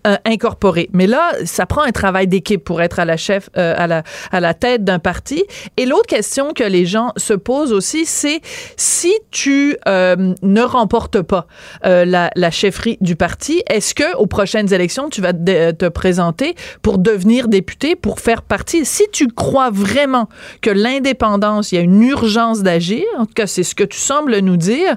euh. 0.08 0.84
Mais 0.94 1.08
là, 1.08 1.34
ça 1.46 1.66
prend 1.66 1.82
un 1.82 1.92
travail 1.92 2.28
d'équipe 2.28 2.64
pour 2.64 2.82
être 2.82 3.00
à 3.00 3.06
la 3.06 3.18
chef, 3.18 3.50
euh, 3.58 3.74
à, 3.78 3.88
la, 3.88 4.04
à 4.32 4.40
la 4.40 4.54
tête 4.54 4.84
d'un 4.84 5.00
parti. 5.00 5.44
Et 5.78 5.86
l'autre 5.86 6.08
question 6.08 6.54
que 6.54 6.64
les 6.64 6.86
gens 6.86 7.12
se 7.18 7.34
posent 7.34 7.74
aussi, 7.74 8.06
c'est 8.06 8.42
si 8.76 9.14
tu 9.32 9.78
euh, 9.88 10.34
ne 10.42 10.62
remportes 10.62 11.22
pas 11.22 11.48
la, 11.84 12.32
la, 12.36 12.52
chefferie 12.52 12.98
du 13.02 13.16
parti, 13.16 13.62
est-ce 13.70 13.94
que 13.94 14.16
aux 14.18 14.26
prochaines 14.26 14.74
élections, 14.74 15.10
tu 15.10 15.22
vas 15.22 15.34
te, 15.34 15.88
présenter 15.90 16.56
pour 16.82 16.98
devenir 16.98 17.48
député, 17.48 17.96
pour 17.96 18.20
faire 18.20 18.42
partie? 18.42 18.86
Si 18.86 19.04
tu 19.12 19.28
crois 19.28 19.70
vraiment 19.70 20.28
que 20.62 20.70
l'indépendance, 20.70 21.72
il 21.72 21.76
y 21.76 21.78
a 21.78 21.82
une 21.82 22.04
urgence 22.04 22.62
d'agir, 22.62 23.04
en 23.18 23.26
tout 23.26 23.34
cas, 23.34 23.48
c'est 23.48 23.64
ce 23.64 23.76
que 23.76 23.84
tu 23.84 23.98
sembles 23.98 24.38
nous 24.40 24.58
dire, 24.58 24.96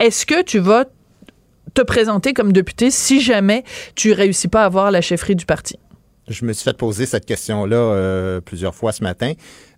est-ce 0.00 0.26
que 0.26 0.42
tu 0.42 0.58
vas 0.58 0.84
te 1.74 1.82
présenter 1.82 2.32
comme 2.32 2.52
député 2.52 2.90
si 2.90 3.20
jamais 3.20 3.64
tu 3.94 4.12
réussis 4.12 4.48
pas 4.48 4.62
à 4.62 4.66
avoir 4.66 4.90
la 4.90 5.00
chefferie 5.00 5.36
du 5.36 5.46
parti? 5.46 5.78
Je 6.28 6.44
me 6.44 6.52
suis 6.52 6.64
fait 6.64 6.76
poser 6.76 7.06
cette 7.06 7.26
question-là 7.26 7.76
euh, 7.76 8.40
plusieurs 8.40 8.74
fois 8.74 8.92
ce 8.92 9.02
matin. 9.02 9.32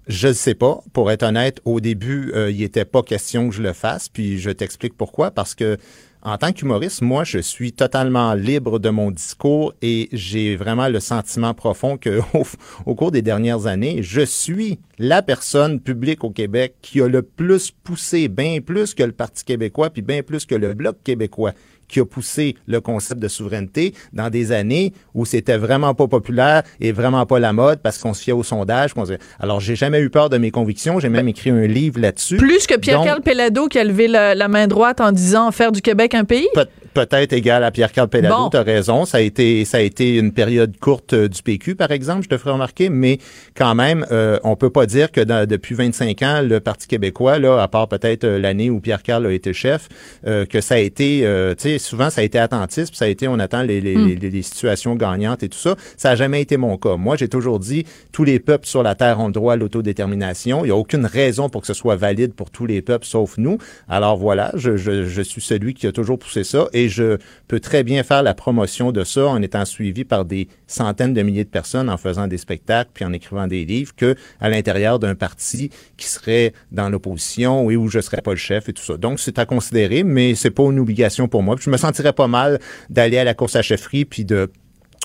Je 0.07 0.29
ne 0.29 0.33
sais 0.35 0.55
pas. 0.55 0.81
Pour 0.93 1.11
être 1.11 1.23
honnête, 1.23 1.61
au 1.65 1.81
début, 1.81 2.33
euh, 2.35 2.51
il 2.51 2.59
n'était 2.59 2.85
pas 2.85 3.03
question 3.03 3.49
que 3.49 3.55
je 3.55 3.63
le 3.63 3.73
fasse. 3.73 4.09
Puis 4.09 4.39
je 4.39 4.51
t'explique 4.51 4.97
pourquoi. 4.97 5.31
Parce 5.31 5.55
que 5.55 5.79
en 6.27 6.39
tant 6.39 6.53
qu'humoriste, 6.53 7.03
moi, 7.03 7.23
je 7.23 7.39
suis 7.39 7.73
totalement 7.73 8.33
libre 8.33 8.79
de 8.79 8.89
mon 8.89 9.11
discours 9.11 9.75
et 9.83 10.09
j'ai 10.11 10.57
vraiment 10.57 10.89
le 10.89 10.99
sentiment 10.99 11.53
profond 11.53 11.99
que 11.99 12.21
au, 12.87 12.95
cours 12.95 13.11
des 13.11 13.21
dernières 13.21 13.67
années, 13.67 14.03
je 14.03 14.23
suis 14.23 14.79
la 14.99 15.21
personne 15.21 15.81
publique 15.81 16.25
au 16.25 16.31
Québec 16.31 16.77
qui 16.81 17.03
a 17.03 17.09
le 17.09 17.21
plus 17.21 17.71
poussé, 17.71 18.29
bien 18.29 18.61
plus 18.63 18.95
que 18.95 19.03
le 19.03 19.13
Parti 19.13 19.45
québécois, 19.45 19.91
puis 19.91 20.01
bien 20.01 20.23
plus 20.23 20.47
que 20.47 20.55
le 20.55 20.73
Bloc 20.73 20.97
québécois 21.05 21.53
qui 21.89 22.01
a 22.01 22.05
poussé 22.05 22.57
le 22.67 22.81
concept 22.81 23.21
de 23.21 23.29
souveraineté 23.29 23.95
dans 24.13 24.31
des 24.31 24.53
années 24.53 24.93
où 25.15 25.25
c'était 25.25 25.57
vraiment 25.57 25.95
pas 25.95 26.09
populaire 26.09 26.63
et 26.81 26.93
vraiment 26.93 27.27
pas 27.27 27.39
la 27.39 27.53
mode 27.53 27.81
parce 27.81 27.99
qu'on 27.99 28.15
se 28.15 28.23
fiait 28.23 28.33
au 28.33 28.43
sondage. 28.43 28.93
Alors, 29.39 29.61
j'ai 29.61 29.77
jamais 29.77 30.01
eu 30.01 30.11
peur 30.11 30.31
de 30.31 30.39
mes 30.39 30.51
convictions. 30.51 31.01
J'ai 31.01 31.09
même 31.09 31.29
écrit 31.29 31.51
un 31.51 31.67
livre 31.67 32.01
là-dessus. 32.01 32.37
Plus 32.37 32.67
que 32.67 32.77
Pierre-Carl 32.77 33.23
Pellado 33.23 33.69
qui 33.69 33.79
a 33.79 33.85
levé 33.85 34.09
la, 34.09 34.49
main 34.49 34.67
droite 34.67 35.01
en 35.01 35.11
disant 35.11 35.51
faire 35.51 35.73
du 35.73 35.81
Québec 35.81 36.15
un 36.15 36.25
pays? 36.25 36.49
Peut-être 36.95 37.33
égal 37.33 37.65
à 37.65 37.71
Pierre-Carl 37.71 38.09
Pellado, 38.09 38.49
tu 38.51 38.57
as 38.57 38.63
raison. 38.63 39.05
Ça 39.05 39.19
a 39.19 39.21
été 39.21 39.65
ça 39.65 39.79
a 39.79 39.81
été 39.81 40.17
une 40.17 40.33
période 40.33 40.77
courte 40.79 41.15
du 41.15 41.43
PQ, 41.43 41.75
par 41.75 41.91
exemple, 41.91 42.23
je 42.25 42.29
te 42.29 42.39
ferai 42.39 42.53
remarquer, 42.53 42.89
mais 42.89 43.19
quand 43.57 43.75
même, 43.75 44.07
euh, 44.11 44.39
on 44.45 44.57
peut 44.57 44.71
pas 44.71 44.87
dire 44.87 45.13
que 45.13 45.21
depuis 45.45 45.75
25 45.75 46.23
ans, 46.23 46.41
le 46.43 46.61
Parti 46.61 46.87
québécois, 46.89 47.39
là, 47.39 47.61
à 47.61 47.69
part 47.69 47.89
peut-être 47.89 48.27
l'année 48.27 48.71
où 48.71 48.81
Pierre-Carl 48.81 49.27
a 49.27 49.33
été 49.33 49.53
chef, 49.53 49.89
que 50.25 50.61
ça 50.61 50.77
a 50.77 50.79
été, 50.79 51.21
tu 51.59 51.63
sais, 51.63 51.79
souvent 51.79 52.11
ça 52.11 52.21
a 52.21 52.25
été 52.25 52.39
attentiste, 52.39 52.95
ça 52.95 53.05
a 53.05 53.09
été, 53.09 53.29
on 53.29 53.39
attend 53.39 53.63
les, 53.63 53.81
les, 53.81 53.97
hmm. 53.97 54.19
les, 54.21 54.31
les, 54.31 54.43
situations 54.43 54.95
gagnantes 54.95 55.43
et 55.43 55.49
tout 55.49 55.59
ça. 55.59 55.77
Ça 55.97 56.11
a 56.11 56.17
jamais 56.17 56.41
été 56.41 56.57
mon 56.57 56.77
cas. 56.77 56.97
Moi, 56.97 57.17
j'ai 57.17 57.29
toujours 57.29 57.59
dit, 57.59 57.85
tous 58.13 58.25
les 58.25 58.39
peuples 58.39 58.67
sur 58.67 58.83
la 58.83 58.95
Terre 58.95 59.21
ont 59.21 59.27
le 59.27 59.33
droit 59.33 59.55
à 59.55 59.57
l'autodétermination. 59.57 60.65
Il 60.65 60.67
n'y 60.67 60.71
a 60.71 60.77
aucune 60.77 61.07
raison 61.07 61.49
pour 61.49 61.61
que 61.61 61.67
ce 61.67 61.75
soit 61.75 61.97
valide 61.97 62.35
pour 62.35 62.51
tous 62.51 62.67
les 62.67 62.83
peuples 62.83 63.07
sauf 63.07 63.37
nous. 63.39 63.59
Alors 63.89 64.17
voilà, 64.17 64.53
je, 64.55 64.77
je, 64.77 65.05
je, 65.05 65.23
suis 65.23 65.41
celui 65.41 65.75
qui 65.75 65.87
a 65.87 65.93
toujours 65.93 66.19
poussé 66.19 66.45
ça 66.45 66.69
et 66.73 66.84
je 66.89 67.19
peux 67.49 67.61
très 67.61 67.83
bien 67.83 68.03
faire 68.03 68.23
la 68.23 68.35
promotion 68.35 68.93
de 68.93 69.05
ça 69.05 69.27
en 69.27 69.43
étant 69.43 69.65
suivi 69.65 70.05
par 70.05 70.25
des 70.25 70.49
centaines 70.67 71.15
de 71.15 71.23
milliers 71.23 71.45
de 71.45 71.49
personnes 71.49 71.89
en 71.89 71.97
faisant 71.97 72.27
des 72.27 72.39
spectacles 72.39 72.91
puis 72.95 73.05
en 73.05 73.13
écrivant 73.13 73.47
des 73.47 73.65
livres 73.65 73.95
que 73.97 74.17
à 74.41 74.49
l'intérieur 74.49 74.99
d'un 74.99 75.15
parti 75.15 75.71
qui 75.97 76.07
serait 76.07 76.53
dans 76.73 76.89
l'opposition 76.89 77.71
et 77.71 77.77
où 77.77 77.89
je 77.89 78.01
serais 78.01 78.23
pas 78.23 78.33
le 78.33 78.37
chef 78.37 78.69
et 78.69 78.73
tout 78.73 78.83
ça. 78.83 78.97
Donc 78.97 79.21
c'est 79.21 79.39
à 79.39 79.47
considérer, 79.47 80.05
mais 80.05 80.35
c'est 80.35 80.51
pas 80.51 80.65
une 80.65 80.79
obligation 80.79 81.29
pour 81.29 81.43
moi. 81.43 81.57
je 81.61 81.71
me 81.71 81.77
sentirais 81.77 82.13
pas 82.13 82.29
mal 82.29 82.61
d'aller 82.91 83.19
à 83.19 83.25
la 83.25 83.35
course 83.35 83.57
à 83.57 83.63
chefferie 83.63 84.05
puis 84.05 84.25
de 84.25 84.51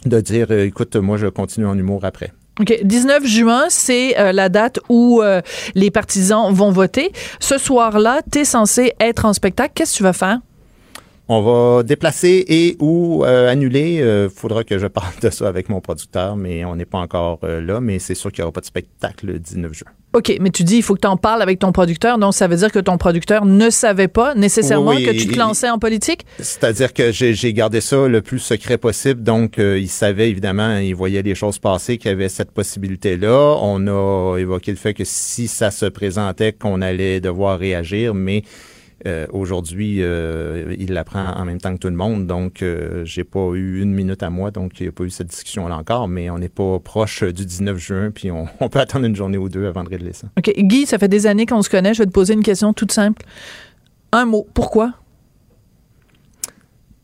de 0.05 0.21
dire 0.21 0.47
euh, 0.51 0.65
écoute 0.65 0.95
moi 0.95 1.17
je 1.17 1.27
continue 1.27 1.65
en 1.65 1.77
humour 1.77 2.05
après. 2.05 2.31
OK. 2.59 2.77
19 2.83 3.25
juin, 3.25 3.65
c'est 3.69 4.19
euh, 4.19 4.33
la 4.33 4.49
date 4.49 4.79
où 4.89 5.21
euh, 5.21 5.41
les 5.75 5.91
partisans 5.91 6.53
vont 6.53 6.71
voter. 6.71 7.11
Ce 7.39 7.57
soir-là, 7.57 8.21
tu 8.29 8.39
es 8.39 8.45
censé 8.45 8.93
être 8.99 9.25
en 9.25 9.33
spectacle. 9.33 9.71
Qu'est-ce 9.75 9.93
que 9.93 9.97
tu 9.97 10.03
vas 10.03 10.13
faire? 10.13 10.39
On 11.29 11.41
va 11.41 11.83
déplacer 11.83 12.43
et 12.47 12.75
ou 12.79 13.23
euh, 13.23 13.49
annuler. 13.49 14.03
Il 14.03 14.29
faudra 14.29 14.63
que 14.63 14.77
je 14.77 14.87
parle 14.87 15.13
de 15.21 15.29
ça 15.29 15.47
avec 15.47 15.69
mon 15.69 15.79
producteur, 15.79 16.35
mais 16.35 16.65
on 16.65 16.75
n'est 16.75 16.85
pas 16.85 16.97
encore 16.97 17.39
là. 17.43 17.79
Mais 17.79 17.99
c'est 17.99 18.15
sûr 18.15 18.31
qu'il 18.31 18.41
n'y 18.41 18.45
aura 18.45 18.51
pas 18.51 18.61
de 18.61 18.65
spectacle 18.65 19.27
le 19.27 19.39
19 19.39 19.73
juin. 19.73 19.91
OK, 20.13 20.35
mais 20.41 20.49
tu 20.49 20.63
dis 20.63 20.77
il 20.77 20.81
faut 20.81 20.95
que 20.95 21.01
tu 21.01 21.07
en 21.07 21.17
parles 21.17 21.43
avec 21.43 21.59
ton 21.59 21.71
producteur, 21.71 22.17
donc 22.17 22.33
ça 22.33 22.47
veut 22.47 22.55
dire 22.55 22.71
que 22.71 22.79
ton 22.79 22.97
producteur 22.97 23.45
ne 23.45 23.69
savait 23.69 24.07
pas 24.07 24.33
nécessairement 24.33 24.95
que 24.95 25.11
tu 25.11 25.27
te 25.27 25.37
lançais 25.37 25.69
en 25.69 25.77
politique? 25.77 26.25
C'est-à-dire 26.39 26.93
que 26.93 27.11
j'ai 27.11 27.53
gardé 27.53 27.79
ça 27.79 28.07
le 28.07 28.21
plus 28.23 28.39
secret 28.39 28.79
possible, 28.79 29.21
donc 29.21 29.59
euh, 29.59 29.77
il 29.77 29.87
savait 29.87 30.31
évidemment, 30.31 30.77
il 30.77 30.95
voyait 30.95 31.21
les 31.21 31.35
choses 31.35 31.59
passer, 31.59 31.99
qu'il 31.99 32.09
y 32.09 32.11
avait 32.11 32.27
cette 32.27 32.51
possibilité-là. 32.51 33.57
On 33.61 33.85
a 33.85 34.37
évoqué 34.39 34.71
le 34.71 34.77
fait 34.77 34.95
que 34.95 35.03
si 35.05 35.47
ça 35.47 35.69
se 35.69 35.85
présentait, 35.85 36.53
qu'on 36.53 36.81
allait 36.81 37.19
devoir 37.19 37.59
réagir, 37.59 38.15
mais 38.15 38.41
euh, 39.07 39.27
aujourd'hui, 39.31 39.97
euh, 40.01 40.75
il 40.77 40.91
l'apprend 40.91 41.25
en 41.25 41.45
même 41.45 41.59
temps 41.59 41.73
que 41.73 41.79
tout 41.79 41.87
le 41.87 41.95
monde, 41.95 42.27
donc 42.27 42.61
euh, 42.61 43.05
j'ai 43.05 43.23
pas 43.23 43.51
eu 43.53 43.81
une 43.81 43.93
minute 43.93 44.23
à 44.23 44.29
moi, 44.29 44.51
donc 44.51 44.79
il 44.79 44.83
n'y 44.83 44.89
a 44.89 44.91
pas 44.91 45.05
eu 45.05 45.09
cette 45.09 45.27
discussion-là 45.27 45.77
encore, 45.77 46.09
mais 46.09 46.29
on 46.29 46.37
n'est 46.37 46.49
pas 46.49 46.79
proche 46.79 47.23
du 47.23 47.45
19 47.45 47.77
juin, 47.77 48.11
puis 48.11 48.29
on, 48.59 48.69
peut 48.69 48.79
attendre 48.79 49.05
une 49.05 49.15
journée 49.15 49.37
ou 49.37 49.47
deux 49.47 49.65
avant 49.67 49.83
de 49.83 49.89
régler 49.89 50.13
ça. 50.13 50.27
OK. 50.37 50.51
Guy, 50.57 50.85
ça 50.85 50.97
fait 50.97 51.07
des 51.07 51.27
années 51.27 51.45
qu'on 51.45 51.61
se 51.61 51.69
connaît. 51.69 51.93
Je 51.93 51.99
vais 51.99 52.07
te 52.07 52.11
poser 52.11 52.33
une 52.33 52.43
question 52.43 52.73
toute 52.73 52.91
simple. 52.91 53.25
Un 54.11 54.25
mot. 54.25 54.45
Pourquoi? 54.53 54.93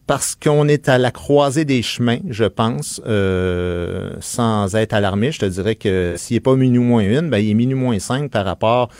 Parce 0.05 0.35
qu'on 0.35 0.67
est 0.67 0.89
à 0.89 0.97
la 0.97 1.11
croisée 1.11 1.65
des 1.65 1.81
chemins, 1.81 2.19
je 2.29 2.43
pense, 2.43 3.01
sans 4.19 4.75
être 4.75 4.93
alarmé. 4.93 5.31
Je 5.31 5.39
te 5.39 5.45
dirais 5.45 5.75
que 5.75 6.13
s'il 6.17 6.35
n'est 6.35 6.41
pas 6.41 6.55
minuit 6.55 6.79
moins 6.79 7.03
une, 7.03 7.29
ben, 7.29 7.39
il 7.39 7.51
est 7.51 7.55
minuit 7.55 7.75
moins 7.75 7.97
cinq 7.99 8.29
par 8.29 8.45
rapport 8.45 8.91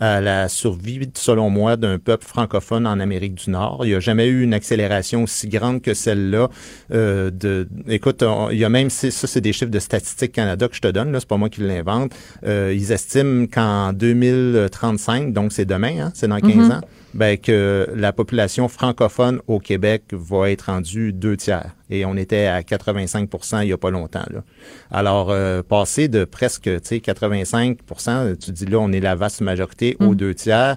à 0.00 0.20
la 0.20 0.48
survie, 0.48 1.10
selon 1.14 1.50
moi, 1.50 1.76
d'un 1.76 1.98
peuple 1.98 2.24
francophone 2.24 2.86
en 2.86 3.00
Amérique 3.00 3.34
du 3.34 3.50
Nord. 3.50 3.80
Il 3.84 3.88
n'y 3.88 3.94
a 3.94 4.00
jamais 4.00 4.26
eu 4.26 4.42
une 4.42 4.54
accélération 4.54 5.24
aussi 5.24 5.48
grande 5.48 5.82
que 5.82 5.94
celle-là. 5.94 6.48
Euh, 6.92 7.30
de, 7.30 7.68
écoute, 7.88 8.22
il 8.50 8.58
y 8.58 8.64
a 8.64 8.68
même, 8.68 8.90
ça, 8.90 9.10
c'est 9.10 9.40
des 9.40 9.52
chiffres 9.52 9.70
de 9.70 9.78
Statistique 9.78 10.32
Canada 10.32 10.68
que 10.68 10.76
je 10.76 10.80
te 10.80 10.88
donne, 10.88 11.12
là, 11.12 11.20
c'est 11.20 11.28
pas 11.28 11.36
moi 11.36 11.48
qui 11.48 11.62
l'invente. 11.62 12.12
Euh, 12.44 12.72
ils 12.74 12.92
estiment 12.92 13.46
qu'en 13.46 13.92
2035, 13.92 15.32
donc 15.32 15.52
c'est 15.52 15.64
demain, 15.64 16.00
hein, 16.00 16.12
c'est 16.14 16.28
dans 16.28 16.40
15 16.40 16.50
mm-hmm. 16.50 16.72
ans, 16.72 16.80
ben, 17.14 17.38
que 17.38 17.88
la 17.94 18.12
population 18.12 18.68
francophone 18.68 19.40
au 19.46 19.58
Québec 19.58 20.04
va 20.12 20.50
être 20.50 20.62
rendue 20.62 21.12
deux 21.12 21.36
tiers. 21.36 21.74
Et 21.90 22.04
on 22.04 22.16
était 22.16 22.46
à 22.46 22.62
85 22.62 23.28
il 23.62 23.66
n'y 23.66 23.72
a 23.72 23.78
pas 23.78 23.90
longtemps. 23.90 24.26
Là. 24.30 24.44
Alors, 24.90 25.30
euh, 25.30 25.62
passer 25.62 26.08
de 26.08 26.24
presque 26.24 26.68
85% 26.68 28.36
tu 28.36 28.52
dis 28.52 28.66
là, 28.66 28.78
on 28.78 28.92
est 28.92 29.00
la 29.00 29.14
vaste 29.14 29.40
majorité 29.40 29.96
aux 30.00 30.12
mm. 30.12 30.16
deux 30.16 30.34
tiers. 30.34 30.76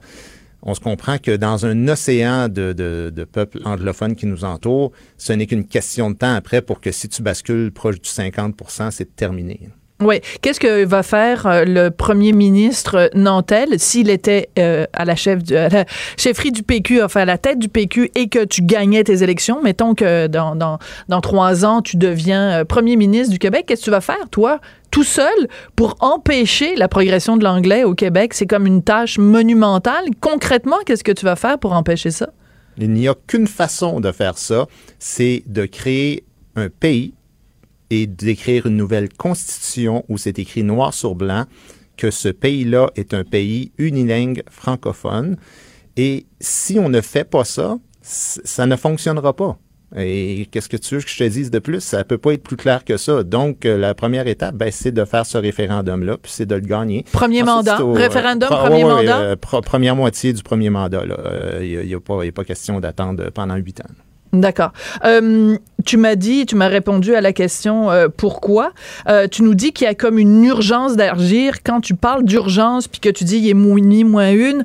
On 0.64 0.76
se 0.76 0.80
comprend 0.80 1.18
que 1.18 1.36
dans 1.36 1.66
un 1.66 1.88
océan 1.88 2.48
de, 2.48 2.72
de, 2.74 3.12
de 3.14 3.24
peuples 3.24 3.60
anglophones 3.66 4.16
qui 4.16 4.28
nous 4.28 4.46
entourent, 4.46 4.92
ce 5.18 5.34
n'est 5.34 5.48
qu'une 5.48 5.66
question 5.66 6.12
de 6.12 6.16
temps 6.16 6.36
après 6.36 6.62
pour 6.62 6.80
que 6.82 6.92
si 6.92 7.10
tu 7.10 7.24
bascules 7.24 7.72
proche 7.72 8.00
du 8.00 8.10
50% 8.10 8.92
c'est 8.92 9.16
terminé. 9.16 9.70
Oui. 10.02 10.20
Qu'est-ce 10.42 10.60
que 10.60 10.84
va 10.84 11.04
faire 11.04 11.46
euh, 11.46 11.64
le 11.66 11.90
premier 11.90 12.34
ministre 12.34 13.10
Nantel 13.14 13.80
s'il 13.80 14.10
était 14.10 14.50
euh, 14.58 14.86
à 14.94 15.06
la 15.06 15.16
chef 15.16 15.44
de, 15.44 15.56
la 15.56 15.86
chefferie 16.18 16.52
du 16.52 16.64
PQ, 16.64 17.04
enfin 17.04 17.22
à 17.22 17.26
la 17.26 17.38
tête 17.38 17.60
du 17.60 17.70
PQ 17.70 18.10
et 18.16 18.28
que 18.28 18.44
tu 18.44 18.64
gagnais 18.64 19.04
tes 19.04 19.22
élections? 19.22 19.62
Mettons 19.62 19.94
que 19.94 20.26
dans, 20.28 20.56
dans, 20.56 20.80
dans 21.08 21.22
trois 21.22 21.66
ans, 21.66 21.82
tu 21.82 21.98
deviens 21.98 22.62
euh, 22.62 22.66
premier 22.66 22.96
ministre 22.96 23.32
du 23.32 23.40
Québec. 23.40 23.66
Qu'est-ce 23.68 23.82
que 23.82 23.86
tu 23.86 23.92
vas 23.92 24.02
faire, 24.02 24.30
toi, 24.32 24.60
tout 24.90 25.04
seul, 25.04 25.48
pour 25.76 25.96
empêcher 26.00 26.76
la 26.76 26.88
progression 26.88 27.38
de 27.38 27.44
l'anglais 27.44 27.84
au 27.84 27.94
Québec? 27.94 28.34
C'est 28.34 28.48
comme 28.48 28.66
une 28.66 28.82
tâche 28.82 29.20
monumentale. 29.20 30.06
Concrètement, 30.20 30.78
qu'est-ce 30.86 31.04
que 31.04 31.12
tu 31.12 31.26
vas 31.26 31.36
faire 31.36 31.60
pour 31.60 31.74
empêcher 31.74 32.10
ça? 32.10 32.30
Il 32.78 32.92
n'y 32.92 33.08
a 33.08 33.14
qu'une 33.28 33.48
façon 33.48 34.00
de 34.00 34.12
faire 34.12 34.38
ça, 34.38 34.66
c'est 34.98 35.44
de 35.46 35.66
créer 35.66 36.24
un 36.56 36.70
pays 36.70 37.14
et 37.92 38.08
d'écrire 38.08 38.66
une 38.66 38.78
nouvelle 38.78 39.10
constitution 39.10 40.04
où 40.10 40.18
c'est 40.18 40.40
écrit 40.40 40.64
noir 40.64 40.94
sur 40.94 41.14
blanc 41.14 41.46
que 41.98 42.10
ce 42.10 42.30
pays-là 42.30 42.90
est 42.96 43.14
un 43.14 43.24
pays 43.24 43.72
unilingue 43.78 44.44
francophone. 44.50 45.36
Et 45.98 46.26
si 46.40 46.80
on 46.80 46.90
ne 46.90 47.02
fait 47.02 47.26
pas 47.26 47.44
ça, 47.44 47.78
ça 48.02 48.66
ne 48.66 48.76
fonctionnera 48.76 49.36
pas. 49.36 49.60
Et 49.98 50.48
qu'est-ce 50.50 50.70
que 50.70 50.78
tu 50.78 50.96
veux 50.96 51.02
que 51.02 51.10
je 51.10 51.18
te 51.18 51.24
dise 51.26 51.52
de 51.52 51.60
plus? 51.60 51.82
Ça 51.82 52.06
peut 52.06 52.18
pas 52.18 52.34
être 52.34 52.44
plus 52.44 52.56
clair 52.56 52.86
que 52.86 52.96
ça. 52.96 53.24
Donc, 53.24 53.66
euh, 53.66 53.78
la 53.78 53.94
première 53.94 54.26
étape, 54.26 54.56
ben, 54.56 54.72
c'est 54.72 54.94
de 54.94 55.04
faire 55.04 55.26
ce 55.26 55.38
référendum-là, 55.38 56.18
puis 56.18 56.32
c'est 56.32 56.46
de 56.46 56.56
le 56.56 56.62
gagner. 56.62 57.04
Premier 57.12 57.44
mandat? 57.44 57.76
référendum, 57.76 58.48
premier 58.48 58.86
mandat? 58.86 59.20
Euh, 59.20 59.36
première 59.36 59.98
moitié 59.98 60.32
du 60.32 60.44
premier 60.44 60.70
mandat. 60.70 61.04
Il 61.62 61.86
n'y 61.86 61.94
a, 61.94 61.98
a, 61.98 62.26
a, 62.26 62.32
pas 62.32 62.44
question 62.46 62.80
d'attendre 62.80 63.30
pendant 63.32 63.58
huit 63.58 63.82
ans. 63.82 63.94
D'accord. 64.34 64.72
Euh, 65.04 65.58
tu 65.84 65.98
m'as 65.98 66.16
dit, 66.16 66.46
tu 66.46 66.56
m'as 66.56 66.70
répondu 66.70 67.16
à 67.16 67.22
la 67.22 67.34
question 67.34 67.92
euh, 67.92 68.08
pourquoi? 68.08 68.72
Euh, 69.10 69.28
tu 69.28 69.44
nous 69.44 69.56
dis 69.56 69.74
qu'il 69.74 69.86
y 69.86 69.90
a 69.90 69.96
comme 69.96 70.18
une 70.18 70.46
urgence 70.46 70.96
d'agir. 70.96 71.64
Quand 71.64 71.82
tu 71.82 71.96
parles 71.96 72.24
d'urgence 72.24 72.88
puis 72.88 73.02
que 73.02 73.10
tu 73.10 73.26
dis 73.26 73.40
il 73.40 73.50
est 73.50 73.54
ni 73.54 74.04
moins 74.06 74.32
une, 74.32 74.64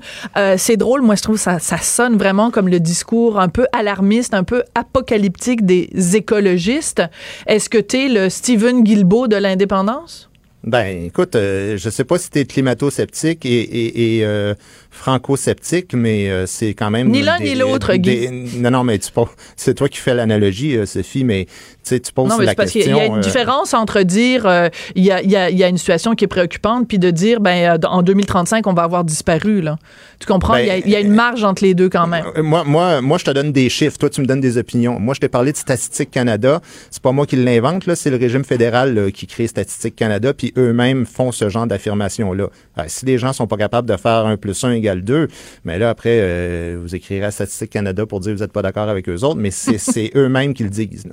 c'est 0.57 0.77
drôle. 0.77 1.03
Moi, 1.03 1.17
je 1.17 1.23
trouve 1.23 1.39
ça, 1.39 1.59
ça 1.59 1.79
sonne 1.79 2.17
vraiment 2.17 2.51
comme 2.51 2.69
le 2.69 2.79
discours 2.79 3.41
un 3.41 3.49
peu 3.49 3.67
alarmiste, 3.73 4.35
un 4.35 4.45
peu 4.45 4.63
apocalyptique 4.75 5.67
des 5.67 5.91
écologistes. 6.15 7.03
Est-ce 7.47 7.69
que 7.69 7.79
tu 7.79 8.05
es 8.05 8.09
le 8.09 8.31
Stephen 8.31 8.83
Guilbeault 8.83 9.27
de 9.27 9.37
l'indépendance? 9.37 10.26
Ben, 10.67 11.07
écoute, 11.07 11.31
je 11.35 11.89
sais 11.91 12.05
pas 12.05 12.19
si 12.19 12.31
tu 12.31 12.41
es 12.41 12.45
climato-sceptique 12.45 13.47
et, 13.47 13.61
et, 13.61 14.19
et 14.19 14.55
franco-sceptique, 14.97 15.95
mais 15.95 16.31
euh, 16.31 16.47
c'est 16.47 16.75
quand 16.75 16.91
même... 16.91 17.09
Ni 17.09 17.23
l'un 17.23 17.39
ni 17.39 17.55
l'autre, 17.55 17.95
Guy. 17.95 18.29
non, 18.59 18.71
non, 18.71 18.85
mais 18.85 18.99
tu 18.99 19.11
c'est 19.55 19.75
toi 19.75 19.89
qui 19.89 19.99
fais 19.99 20.15
l'analogie, 20.15 20.77
euh, 20.77 20.87
Sophie, 20.87 21.23
mais 21.23 21.47
tu 21.85 22.01
poses 22.15 22.31
non, 22.31 22.39
mais 22.39 22.47
la 22.47 22.55
parce 22.55 22.73
question... 22.73 22.97
Il 22.97 22.99
y 22.99 23.01
a 23.01 23.07
une 23.07 23.19
euh, 23.19 23.21
différence 23.21 23.75
entre 23.75 24.03
dire 24.03 24.49
il 24.95 25.05
y, 25.05 25.13
a, 25.13 25.23
y, 25.23 25.37
a, 25.37 25.51
y, 25.51 25.63
a, 25.63 25.69
une 25.69 25.79
situation 25.79 26.15
qui 26.15 26.25
est 26.25 26.29
préoccupante, 26.29 26.89
puis 26.89 26.99
de 26.99 27.11
dire 27.11 27.41
ben 27.41 27.79
en 27.85 28.03
2035 28.03 28.67
on 28.67 28.73
va 28.73 28.83
avoir 28.83 29.05
disparu 29.05 29.61
là. 29.61 29.77
Tu 30.19 30.27
comprends? 30.27 30.57
Il 30.57 30.67
y, 30.67 30.97
a 30.97 31.01
une 31.01 31.15
marge 31.15 31.45
entre 31.45 31.63
les 31.63 31.75
deux 31.75 31.89
quand 31.89 32.07
même. 32.07 32.25
Moi, 32.39 32.65
moi, 32.65 33.01
moi, 33.03 33.19
je 33.19 33.25
te 33.25 33.31
donne 33.31 33.53
des 33.53 33.69
chiffres, 33.69 33.99
toi 33.99 34.11
tu 34.11 34.21
me 34.21 34.27
donnes 34.27 34.41
des 34.41 34.57
opinions. 34.59 34.99
Moi, 34.99 35.15
je 35.15 35.21
t'ai 35.21 35.29
parlé 35.29 35.53
de 35.53 35.57
Statistique 35.57 36.11
Canada. 36.11 36.61
C'est 36.91 37.03
pas 37.03 37.13
moi 37.13 37.27
qui 37.27 37.37
l'invente 37.37 37.87
là, 37.87 37.95
c'est 37.95 38.11
le 38.11 38.17
régime 38.17 38.45
fédéral 38.45 39.13
qui 39.13 39.27
crée 39.27 39.47
Statistique 39.47 39.95
Canada, 39.95 40.33
puis 40.33 40.53
eux-mêmes 40.57 41.07
font 41.07 41.33
ce 41.33 41.49
genre 41.49 41.67
d'affirmation 41.67 42.33
là. 42.33 42.49
si 42.87 43.07
les 43.07 43.19
gens 43.19 43.33
sont 43.33 43.47
pas 43.47 43.57
capables 43.57 43.89
de 43.89 43.97
faire 43.97 44.27
un 44.27 44.37
plus 44.37 44.65
un 44.65 44.73
égale 44.73 45.03
2. 45.03 45.29
Mais 45.65 45.79
là, 45.79 45.91
après, 45.91 46.19
euh, 46.21 46.79
vous 46.81 46.95
écrirez 46.95 47.25
à 47.25 47.31
Statistique 47.31 47.71
Canada 47.71 48.07
pour 48.07 48.21
dire 48.21 48.33
que 48.33 48.39
vous 48.39 48.43
n'êtes 48.43 48.53
pas 48.53 48.63
d'accord 48.63 48.89
avec 48.89 49.09
eux 49.09 49.25
autres, 49.25 49.41
mais 49.41 49.51
c'est 49.51 50.11
eux-mêmes 50.17 50.55
qui 50.55 50.65
le 50.65 50.71
disent. 50.71 51.05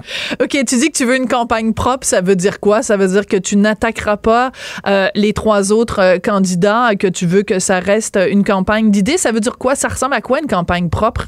OK, 0.42 0.50
tu 0.50 0.78
dis 0.78 0.92
que 0.92 0.98
tu 0.98 1.06
veux 1.06 1.16
une 1.16 1.28
campagne 1.28 1.74
propre. 1.74 2.06
Ça 2.06 2.22
veut 2.22 2.36
dire 2.36 2.60
quoi? 2.60 2.82
Ça 2.84 2.98
veut 2.98 3.08
dire 3.08 3.26
que 3.26 3.38
tu 3.38 3.56
n'attaqueras 3.56 4.18
pas 4.18 4.52
euh, 4.88 5.08
les 5.16 5.34
trois 5.34 5.72
autres 5.72 6.00
euh, 6.00 6.20
candidats, 6.20 6.96
que 6.96 7.08
tu 7.08 7.26
veux 7.26 7.44
que 7.44 7.60
ça 7.60 7.80
reste 7.80 8.18
une 8.30 8.44
campagne 8.44 8.92
d'idées? 8.92 9.18
Ça 9.18 9.32
veut 9.32 9.40
dire 9.40 9.58
quoi? 9.58 9.76
Ça 9.76 9.88
ressemble 9.88 10.14
à 10.14 10.22
quoi 10.22 10.40
une 10.40 10.48
campagne 10.48 10.90
propre? 10.90 11.28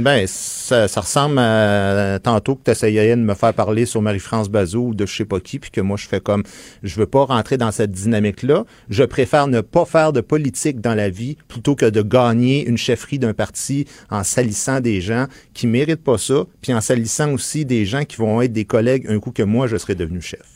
Ben, 0.00 0.26
ça, 0.26 0.86
ressemble 0.86 1.38
à 1.38 2.18
tantôt 2.20 2.56
que 2.56 2.64
tu 2.64 2.70
essayais 2.72 3.14
de 3.14 3.20
me 3.20 3.34
faire 3.34 3.54
parler 3.54 3.86
sur 3.86 4.02
Marie-France 4.02 4.48
Bazot 4.48 4.88
ou 4.88 4.94
de 4.94 5.06
je 5.06 5.14
sais 5.14 5.24
pas 5.24 5.38
qui, 5.38 5.60
puis 5.60 5.70
que 5.70 5.80
moi 5.80 5.96
je 5.96 6.08
fais 6.08 6.18
comme 6.18 6.42
je 6.82 6.98
veux 6.98 7.06
pas 7.06 7.24
rentrer 7.24 7.58
dans 7.58 7.70
cette 7.70 7.92
dynamique-là. 7.92 8.64
Je 8.88 9.04
préfère 9.04 9.46
ne 9.46 9.60
pas 9.60 9.84
faire 9.84 10.12
de 10.12 10.20
politique 10.20 10.80
dans 10.80 10.94
la 10.94 11.10
vie 11.10 11.36
plutôt 11.46 11.76
que 11.76 11.86
de 11.86 12.02
gagner 12.02 12.66
une 12.66 12.76
chefferie 12.76 13.20
d'un 13.20 13.34
parti 13.34 13.86
en 14.10 14.24
salissant 14.24 14.80
des 14.80 15.00
gens 15.00 15.26
qui 15.52 15.68
méritent 15.68 16.02
pas 16.02 16.18
ça, 16.18 16.44
puis 16.60 16.74
en 16.74 16.80
salissant 16.80 17.32
aussi 17.32 17.64
des 17.64 17.86
gens 17.86 18.04
qui 18.04 18.16
vont 18.16 18.42
être 18.42 18.52
des 18.52 18.64
collègues 18.64 19.06
un 19.08 19.20
coup 19.20 19.30
que 19.30 19.44
moi 19.44 19.68
je 19.68 19.76
serai 19.76 19.94
devenu 19.94 20.20
chef. 20.20 20.53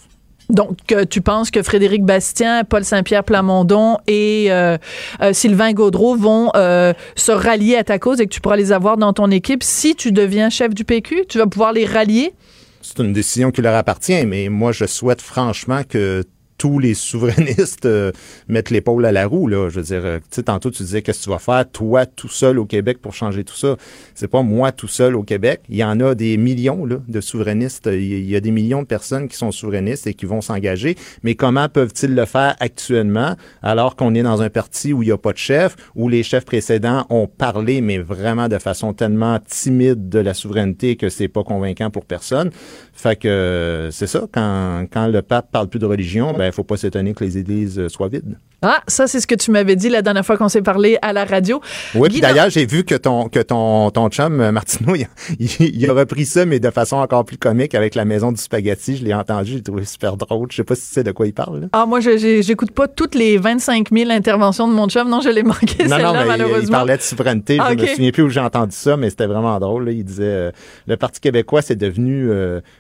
Donc, 0.49 0.79
tu 1.11 1.21
penses 1.21 1.51
que 1.51 1.63
Frédéric 1.63 2.05
Bastien, 2.05 2.65
Paul 2.65 2.83
Saint-Pierre 2.83 3.25
Plamondon 3.25 3.99
et 4.07 4.47
euh, 4.49 4.79
euh, 5.21 5.35
Sylvain 5.35 5.73
Gaudreau 5.73 6.17
vont 6.17 6.51
euh, 6.57 6.95
se 7.17 7.33
rallier 7.33 7.77
à 7.77 7.85
ta 7.85 7.99
cause 7.99 8.21
et 8.21 8.27
que 8.27 8.33
tu 8.33 8.41
pourras 8.41 8.57
les 8.57 8.73
avoir 8.73 8.97
dans 8.97 9.13
ton 9.13 9.31
équipe 9.31 9.63
si 9.63 9.95
tu 9.95 10.11
deviens 10.11 10.49
chef 10.49 10.73
du 10.73 10.85
PQ? 10.85 11.27
Tu 11.29 11.37
vas 11.37 11.47
pouvoir 11.47 11.75
les 11.75 11.85
rallier? 11.85 12.33
C'est 12.81 12.99
une 13.01 13.13
décision 13.13 13.51
qui 13.51 13.61
leur 13.61 13.75
appartient, 13.75 14.25
mais 14.25 14.49
moi, 14.49 14.73
je 14.73 14.87
souhaite 14.87 15.21
franchement 15.21 15.83
que 15.87 16.25
tous 16.59 16.81
les 16.81 16.95
souverainistes 16.95 17.87
euh, 17.87 18.13
mettent 18.49 18.71
l'épaule 18.71 19.07
à 19.07 19.13
la 19.13 19.27
roue. 19.27 19.47
Là. 19.47 19.69
Je 19.71 19.77
veux 19.77 19.87
dire, 19.87 20.03
euh, 20.05 20.19
tantôt, 20.45 20.71
tu 20.71 20.83
disais 20.83 21.03
qu'est-ce 21.03 21.21
que 21.21 21.25
tu 21.25 21.31
vas 21.31 21.39
faire, 21.39 21.71
toi, 21.71 22.05
tout 22.05 22.29
seul 22.29 22.59
au 22.59 22.67
Québec, 22.67 22.99
pour 23.01 23.15
changer 23.15 23.45
tout 23.45 23.55
ça? 23.55 23.77
C'est 24.15 24.29
pas 24.29 24.43
moi 24.43 24.73
tout 24.73 24.89
seul 24.89 25.15
au 25.15 25.23
Québec. 25.23 25.61
Il 25.69 25.77
y 25.77 25.85
en 25.85 26.01
a 26.01 26.15
des 26.15 26.37
millions 26.37 26.85
là, 26.85 26.97
de 27.07 27.21
souverainistes. 27.21 27.89
Il 27.91 28.29
y 28.29 28.37
a 28.37 28.41
des 28.41 28.51
millions 28.51 28.83
de 28.83 28.87
personnes 28.87 29.29
qui 29.29 29.37
sont 29.37 29.53
souverainistes 29.53 30.07
et 30.09 30.15
qui 30.15 30.27
vont 30.27 30.41
s'engager. 30.41 30.97
Mais 31.23 31.37
comment 31.37 31.69
peuvent-ils 31.69 32.15
le 32.15 32.25
faire 32.27 32.57
actuellement 32.59 33.37
alors 33.63 33.95
qu'on 33.95 34.15
est 34.15 34.23
dans 34.23 34.43
un 34.43 34.51
parti 34.51 34.93
où 34.93 35.03
il 35.03 35.07
n'y 35.07 35.13
a 35.13 35.19
pas 35.19 35.33
de 35.33 35.39
chef, 35.39 35.77
où 35.95 36.09
les 36.09 36.25
chefs 36.25 36.45
précédents 36.45 37.07
ont 37.09 37.29
parlé, 37.29 37.81
mais 37.81 37.99
vraiment 37.99 38.49
de 38.49 38.59
façon 38.59 38.93
tellement 38.95 39.39
timide 39.49 40.09
de 40.09 40.19
la 40.19 40.35
souveraineté 40.35 40.97
que 40.97 41.09
c'est 41.09 41.29
pas 41.29 41.45
convaincant 41.45 41.91
pour 41.91 42.05
personne? 42.05 42.51
Fait 42.93 43.15
que 43.15 43.29
euh, 43.29 43.91
c'est 43.93 44.09
ça, 44.09 44.27
quand, 44.33 44.87
quand 44.91 45.07
le 45.07 45.23
pape 45.23 45.53
parle 45.53 45.69
plus 45.69 45.79
de 45.79 45.87
religion, 45.87 46.33
ben 46.33 46.48
il 46.49 46.53
faut 46.53 46.65
pas 46.65 46.77
s'étonner 46.77 47.15
que 47.15 47.25
les 47.25 47.39
églises 47.39 47.79
euh, 47.79 47.89
soient 47.89 48.09
vides. 48.09 48.37
Ah, 48.61 48.83
ça, 48.89 49.07
c'est 49.07 49.21
ce 49.21 49.29
que 49.29 49.37
tu 49.37 49.53
m'avais 49.53 49.77
dit 49.77 49.89
la 49.89 50.03
dernière 50.03 50.27
fois 50.27 50.37
qu'on 50.37 50.49
s'est 50.49 50.63
parlé 50.63 50.99
à 51.01 51.13
la 51.13 51.25
radio. 51.25 51.61
Oui, 51.95 52.09
puis 52.09 52.21
d'ailleurs, 52.21 52.51
j'ai 52.51 52.67
vu 52.67 52.83
que 52.83 52.97
ton, 52.97 53.29
que 53.29 53.39
ton, 53.39 53.91
ton 53.93 54.09
chum, 54.09 54.41
euh, 54.41 54.51
Martineau, 54.51 54.97
il, 55.39 55.89
a 55.89 55.93
repris 55.93 56.27
ça, 56.27 56.45
mais 56.45 56.59
de 56.59 56.71
façon 56.71 56.97
encore 56.97 57.25
plus 57.25 57.39
comique 57.39 57.77
avec 57.77 57.95
la 57.95 58.05
maison 58.05 58.33
du 58.33 58.41
spaghetti. 58.41 58.97
Je 58.97 59.05
l'ai 59.05 59.15
entendu, 59.15 59.53
j'ai 59.53 59.63
trouvé 59.63 59.85
super 59.85 60.17
drôle. 60.17 60.49
Je 60.51 60.57
sais 60.57 60.65
pas 60.65 60.75
si 60.75 60.89
tu 60.89 60.95
sais 60.95 61.05
de 61.05 61.13
quoi 61.13 61.29
il 61.29 61.33
parle. 61.33 61.69
Ah, 61.73 61.87
moi, 61.87 62.01
j'écoute 62.01 62.73
pas 62.73 62.89
toutes 62.89 63.15
les 63.15 63.39
25 63.39 63.91
000 63.93 64.11
interventions 64.11 64.67
de 64.67 64.73
mon 64.73 64.89
chum. 64.89 65.09
Non, 65.09 65.21
je 65.21 65.29
l'ai 65.29 65.45
manqué, 65.45 65.87
celle-là, 65.87 66.25
malheureusement. 66.27 66.61
Il, 66.63 66.71
parlait 66.71 66.97
de 66.97 67.03
souveraineté. 67.03 67.59
je 67.65 67.75
ne 67.75 67.81
me 67.81 67.87
souviens 67.87 68.11
plus 68.11 68.23
où 68.25 68.29
j'ai 68.29 68.41
entendu 68.41 68.75
ça, 68.75 68.97
mais 68.97 69.11
c'était 69.11 69.27
vraiment 69.27 69.61
drôle. 69.61 69.89
Il 69.93 70.03
disait, 70.03 70.25
euh, 70.25 70.51
le 70.89 70.97
Parti 70.97 71.21
québécois, 71.21 71.63
c'est 71.63 71.77
devenu 71.77 72.29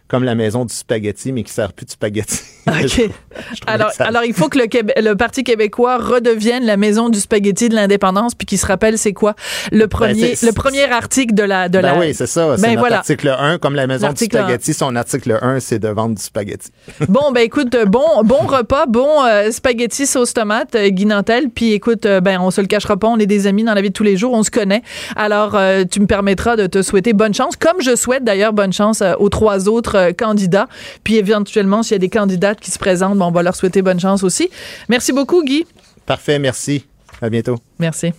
comme 0.08 0.24
la 0.24 0.34
maison 0.34 0.64
du 0.64 0.74
spaghetti, 0.74 1.30
mais 1.30 1.44
qui 1.44 1.52
sert 1.52 1.72
plus 1.72 1.86
de 1.86 1.90
spaghetti. 1.90 2.40
OK. 2.84 3.10
alors, 3.66 3.90
alors, 3.98 4.24
il 4.24 4.34
faut 4.34 4.48
que 4.48 4.58
le, 4.58 4.66
le, 5.02 5.14
Parti 5.14 5.44
québécois 5.44 5.98
redevienne 5.98 6.64
la 6.64 6.76
maison 6.76 7.08
du 7.08 7.20
spaghetti 7.20 7.68
de 7.68 7.74
l'indépendance, 7.74 8.34
puis 8.34 8.46
qu'il 8.46 8.58
se 8.58 8.66
rappelle 8.66 8.98
c'est 8.98 9.12
quoi 9.12 9.34
le 9.72 9.80
ben, 9.80 9.88
premier, 9.88 10.34
le 10.42 10.52
premier 10.52 10.90
article 10.90 11.34
de 11.34 11.42
la... 11.42 11.68
De 11.68 11.80
ben 11.80 11.94
la... 11.94 11.98
oui, 11.98 12.14
c'est 12.14 12.26
ça. 12.26 12.56
C'est 12.56 12.62
ben 12.62 12.78
voilà. 12.78 12.98
article 12.98 13.34
1, 13.38 13.58
comme 13.58 13.74
la 13.74 13.86
maison 13.86 14.12
du 14.12 14.24
spaghetti, 14.24 14.74
son 14.74 14.96
article 14.96 15.38
1, 15.40 15.60
c'est 15.60 15.78
de 15.78 15.88
vendre 15.88 16.14
du 16.14 16.22
spaghetti. 16.22 16.70
bon, 17.08 17.32
ben 17.32 17.40
écoute, 17.40 17.76
bon, 17.86 18.22
bon 18.24 18.46
repas, 18.46 18.86
bon 18.86 19.24
euh, 19.24 19.50
spaghetti 19.50 20.06
sauce 20.06 20.34
tomate, 20.34 20.74
euh, 20.74 20.88
Guy 20.88 21.06
Nantel, 21.06 21.50
puis 21.50 21.72
écoute, 21.72 22.06
euh, 22.06 22.20
ben 22.20 22.38
on 22.40 22.50
se 22.50 22.60
le 22.60 22.66
cachera 22.66 22.96
pas, 22.96 23.08
on 23.08 23.18
est 23.18 23.26
des 23.26 23.46
amis 23.46 23.64
dans 23.64 23.74
la 23.74 23.82
vie 23.82 23.88
de 23.88 23.94
tous 23.94 24.02
les 24.02 24.16
jours, 24.16 24.32
on 24.32 24.42
se 24.42 24.50
connaît. 24.50 24.82
Alors, 25.16 25.54
euh, 25.54 25.84
tu 25.88 26.00
me 26.00 26.06
permettras 26.06 26.56
de 26.56 26.66
te 26.66 26.82
souhaiter 26.82 27.12
bonne 27.12 27.34
chance, 27.34 27.56
comme 27.56 27.80
je 27.80 27.94
souhaite 27.96 28.24
d'ailleurs 28.24 28.52
bonne 28.52 28.72
chance 28.72 29.02
aux 29.18 29.28
trois 29.28 29.68
autres 29.68 30.12
candidats. 30.12 30.68
Puis 31.04 31.16
éventuellement, 31.16 31.82
s'il 31.82 31.92
y 31.92 31.96
a 31.96 31.98
des 31.98 32.08
qui 32.60 32.70
se 32.70 32.78
présentent, 32.78 33.18
bon, 33.18 33.26
on 33.26 33.30
va 33.32 33.42
leur 33.42 33.54
souhaiter 33.54 33.82
bonne 33.82 34.00
chance 34.00 34.22
aussi. 34.22 34.50
Merci 34.88 35.12
beaucoup, 35.12 35.42
Guy. 35.44 35.66
Parfait, 36.06 36.38
merci. 36.38 36.86
À 37.20 37.28
bientôt. 37.28 37.58
Merci. 37.78 38.12